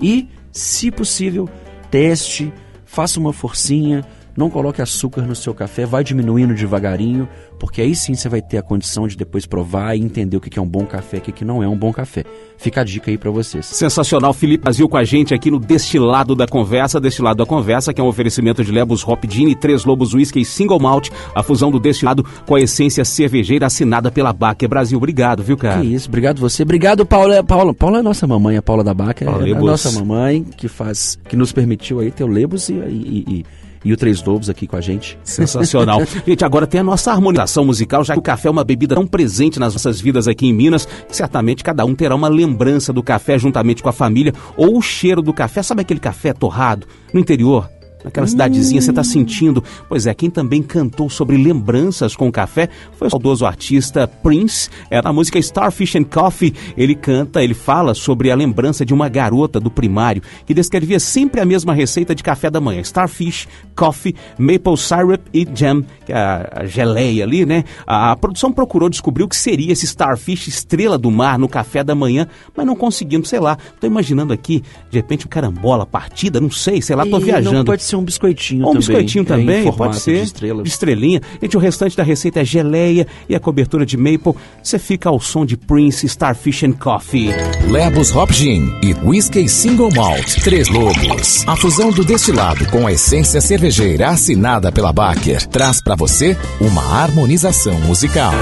E, 0.00 0.28
se 0.52 0.90
possível, 0.90 1.48
teste, 1.90 2.52
faça 2.84 3.18
uma 3.18 3.32
forcinha, 3.32 4.04
não 4.36 4.50
coloque 4.50 4.80
açúcar 4.80 5.22
no 5.22 5.34
seu 5.34 5.54
café, 5.54 5.84
vai 5.84 6.04
diminuindo 6.04 6.54
devagarinho, 6.54 7.28
porque 7.58 7.80
aí 7.80 7.94
sim 7.94 8.14
você 8.14 8.28
vai 8.28 8.40
ter 8.40 8.58
a 8.58 8.62
condição 8.62 9.06
de 9.06 9.16
depois 9.16 9.46
provar 9.46 9.94
e 9.96 10.00
entender 10.00 10.36
o 10.36 10.40
que 10.40 10.58
é 10.58 10.62
um 10.62 10.66
bom 10.66 10.86
café 10.86 11.18
e 11.18 11.30
o 11.30 11.32
que 11.32 11.44
não 11.44 11.62
é 11.62 11.68
um 11.68 11.76
bom 11.76 11.92
café. 11.92 12.24
Fica 12.56 12.80
a 12.80 12.84
dica 12.84 13.10
aí 13.10 13.18
pra 13.18 13.30
vocês. 13.30 13.66
Sensacional, 13.66 14.32
Felipe 14.32 14.64
Brasil 14.64 14.88
com 14.88 14.96
a 14.96 15.04
gente 15.04 15.34
aqui 15.34 15.50
no 15.50 15.58
Destilado 15.58 16.34
da 16.34 16.46
Conversa. 16.46 17.00
Destilado 17.00 17.38
da 17.38 17.46
Conversa, 17.46 17.92
que 17.92 18.00
é 18.00 18.04
um 18.04 18.08
oferecimento 18.08 18.64
de 18.64 18.70
Lebos 18.70 19.06
Hop 19.06 19.24
Gin 19.28 19.48
e 19.48 19.54
Três 19.54 19.84
Lobos 19.84 20.14
Whisky 20.14 20.40
e 20.40 20.44
Single 20.44 20.78
Malt, 20.78 21.08
a 21.34 21.42
fusão 21.42 21.70
do 21.70 21.80
destilado 21.80 22.24
com 22.46 22.54
a 22.54 22.60
essência 22.60 23.04
cervejeira 23.04 23.66
assinada 23.66 24.10
pela 24.10 24.32
Baker 24.32 24.68
Brasil. 24.68 24.96
Obrigado, 24.96 25.42
viu, 25.42 25.56
cara? 25.56 25.80
Que 25.80 25.86
isso, 25.94 26.08
obrigado 26.08 26.38
você. 26.38 26.62
Obrigado, 26.62 27.04
Paula. 27.04 27.42
Paula, 27.42 27.74
Paula 27.74 27.98
é 27.98 28.02
nossa 28.02 28.26
mamãe, 28.26 28.56
a 28.56 28.62
Paula 28.62 28.84
da. 28.84 28.94
Paula 28.94 29.48
é 29.48 29.52
a 29.52 29.60
nossa 29.60 29.90
mamãe 29.92 30.44
que 30.44 30.68
faz, 30.68 31.18
que 31.28 31.36
nos 31.36 31.52
permitiu 31.52 32.00
aí 32.00 32.10
ter 32.10 32.24
o 32.24 32.26
Lebos 32.26 32.68
e, 32.68 32.74
e, 32.74 33.24
e, 33.28 33.46
e 33.84 33.92
o 33.92 33.96
Três 33.96 34.22
Lobos 34.22 34.50
aqui 34.50 34.66
com 34.66 34.76
a 34.76 34.80
gente. 34.80 35.18
Sensacional. 35.24 36.02
Gente, 36.26 36.44
agora 36.44 36.66
tem 36.66 36.80
a 36.80 36.84
nossa 36.84 37.10
harmonização 37.10 37.64
musical, 37.64 38.04
já 38.04 38.14
que 38.14 38.18
o 38.18 38.22
café 38.22 38.48
é 38.48 38.50
uma 38.50 38.64
bebida 38.64 38.94
tão 38.94 39.06
presente 39.06 39.58
nas 39.58 39.72
nossas 39.72 40.00
vidas 40.00 40.28
aqui 40.28 40.46
em 40.46 40.52
Minas, 40.52 40.86
que 40.86 41.16
certamente 41.16 41.64
cada 41.64 41.84
um 41.84 41.94
terá 41.94 42.14
uma 42.14 42.28
lembrança 42.28 42.92
do 42.92 43.02
café 43.02 43.38
juntamente 43.38 43.82
com 43.82 43.88
a 43.88 43.92
família, 43.92 44.32
ou 44.56 44.76
o 44.76 44.82
cheiro 44.82 45.22
do 45.22 45.32
café. 45.32 45.62
Sabe 45.62 45.82
aquele 45.82 46.00
café 46.00 46.32
torrado 46.32 46.86
no 47.12 47.20
interior? 47.20 47.68
Naquela 48.04 48.26
cidadezinha, 48.26 48.80
você 48.80 48.90
está 48.90 49.04
sentindo. 49.04 49.62
Pois 49.88 50.06
é, 50.06 50.14
quem 50.14 50.30
também 50.30 50.62
cantou 50.62 51.10
sobre 51.10 51.36
lembranças 51.36 52.16
com 52.16 52.30
café 52.32 52.68
foi 52.96 53.08
o 53.08 53.10
saudoso 53.10 53.44
artista 53.44 54.06
Prince. 54.06 54.70
É 54.90 55.00
na 55.02 55.12
música 55.12 55.38
Starfish 55.38 55.96
and 55.96 56.04
Coffee. 56.04 56.54
Ele 56.76 56.94
canta, 56.94 57.42
ele 57.42 57.54
fala 57.54 57.94
sobre 57.94 58.30
a 58.30 58.34
lembrança 58.34 58.84
de 58.84 58.94
uma 58.94 59.08
garota 59.08 59.60
do 59.60 59.70
primário 59.70 60.22
que 60.46 60.54
descrevia 60.54 60.98
sempre 60.98 61.40
a 61.40 61.44
mesma 61.44 61.74
receita 61.74 62.14
de 62.14 62.22
café 62.22 62.50
da 62.50 62.60
manhã: 62.60 62.80
Starfish, 62.80 63.46
Coffee, 63.74 64.14
Maple 64.38 64.76
Syrup 64.76 65.26
e 65.32 65.46
Jam, 65.54 65.84
que 66.04 66.12
é 66.12 66.16
a, 66.16 66.64
geleia 66.66 67.24
ali, 67.24 67.44
né? 67.44 67.64
A, 67.86 68.16
produção 68.16 68.52
procurou 68.52 68.88
descobrir 68.88 69.24
o 69.24 69.28
que 69.28 69.36
seria 69.36 69.72
esse 69.72 69.84
Starfish 69.86 70.48
estrela 70.48 70.96
do 70.96 71.10
mar 71.10 71.38
no 71.38 71.48
café 71.48 71.84
da 71.84 71.94
manhã, 71.94 72.26
mas 72.56 72.66
não 72.66 72.76
conseguimos, 72.76 73.28
sei 73.28 73.40
lá. 73.40 73.58
Tô 73.80 73.86
imaginando 73.86 74.32
aqui, 74.32 74.62
de 74.90 74.98
repente, 74.98 75.26
um 75.26 75.28
carambola 75.28 75.84
partida, 75.84 76.40
não 76.40 76.50
sei, 76.50 76.80
sei 76.80 76.96
lá, 76.96 77.04
tô 77.04 77.18
E 77.18 77.24
viajando. 77.24 77.56
Não 77.56 77.64
ser 77.90 77.96
um 77.96 78.04
biscoitinho 78.04 78.64
Ou 78.64 78.70
um 78.70 78.72
também. 78.74 78.86
biscoitinho 78.86 79.22
é, 79.22 79.24
também, 79.24 79.68
em 79.68 79.72
pode 79.72 80.00
ser. 80.00 80.16
De 80.16 80.22
estrela. 80.22 80.62
estrelinha. 80.64 81.20
Gente, 81.42 81.56
o 81.56 81.60
restante 81.60 81.96
da 81.96 82.02
receita 82.02 82.40
é 82.40 82.44
geleia 82.44 83.06
e 83.28 83.34
a 83.34 83.40
cobertura 83.40 83.84
de 83.84 83.96
maple. 83.96 84.34
Você 84.62 84.78
fica 84.78 85.08
ao 85.08 85.20
som 85.20 85.44
de 85.44 85.56
Prince, 85.56 86.06
Starfish 86.06 86.64
and 86.64 86.72
Coffee. 86.72 87.30
Lebos 87.68 88.14
Hop 88.14 88.30
Gin 88.30 88.70
e 88.82 88.94
Whisky 89.04 89.48
Single 89.48 89.90
Malt 89.94 90.42
Três 90.42 90.68
Lobos. 90.68 91.46
A 91.46 91.56
fusão 91.56 91.90
do 91.90 92.04
destilado 92.04 92.64
com 92.66 92.86
a 92.86 92.92
essência 92.92 93.40
cervejeira 93.40 94.08
assinada 94.08 94.72
pela 94.72 94.92
Baker 94.92 95.46
traz 95.48 95.82
pra 95.82 95.94
você 95.94 96.36
uma 96.60 96.82
harmonização 96.82 97.78
musical. 97.80 98.32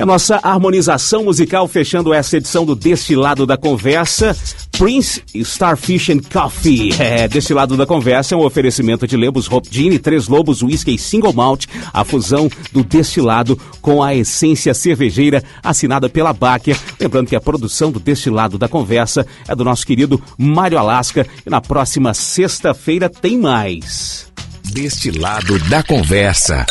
É 0.00 0.04
nossa 0.06 0.40
harmonização 0.42 1.24
musical 1.24 1.68
fechando 1.68 2.14
essa 2.14 2.38
edição 2.38 2.64
do 2.64 2.74
Destilado 2.74 3.44
da 3.44 3.58
Conversa. 3.58 4.34
Prince, 4.72 5.22
Starfish 5.34 6.08
and 6.08 6.20
Coffee. 6.32 6.90
É, 6.98 7.28
Destilado 7.28 7.76
da 7.76 7.84
Conversa 7.84 8.34
é 8.34 8.38
um 8.38 8.42
oferecimento 8.42 9.06
de 9.06 9.14
Lebos 9.14 9.46
Hop 9.52 9.66
Três 10.02 10.26
Lobos 10.26 10.62
Whisky 10.62 10.96
Single 10.96 11.34
Malt, 11.34 11.66
a 11.92 12.02
fusão 12.02 12.48
do 12.72 12.82
destilado 12.82 13.58
com 13.82 14.02
a 14.02 14.14
essência 14.14 14.72
cervejeira 14.72 15.44
assinada 15.62 16.08
pela 16.08 16.32
Baker. 16.32 16.78
Lembrando 16.98 17.28
que 17.28 17.36
a 17.36 17.40
produção 17.40 17.92
do 17.92 18.00
Destilado 18.00 18.56
da 18.56 18.68
Conversa 18.68 19.26
é 19.46 19.54
do 19.54 19.64
nosso 19.66 19.86
querido 19.86 20.18
Mário 20.38 20.78
Alasca 20.78 21.26
e 21.46 21.50
na 21.50 21.60
próxima 21.60 22.14
sexta-feira 22.14 23.10
tem 23.10 23.36
mais. 23.36 24.32
Destilado 24.64 25.58
da 25.68 25.82
Conversa. 25.82 26.64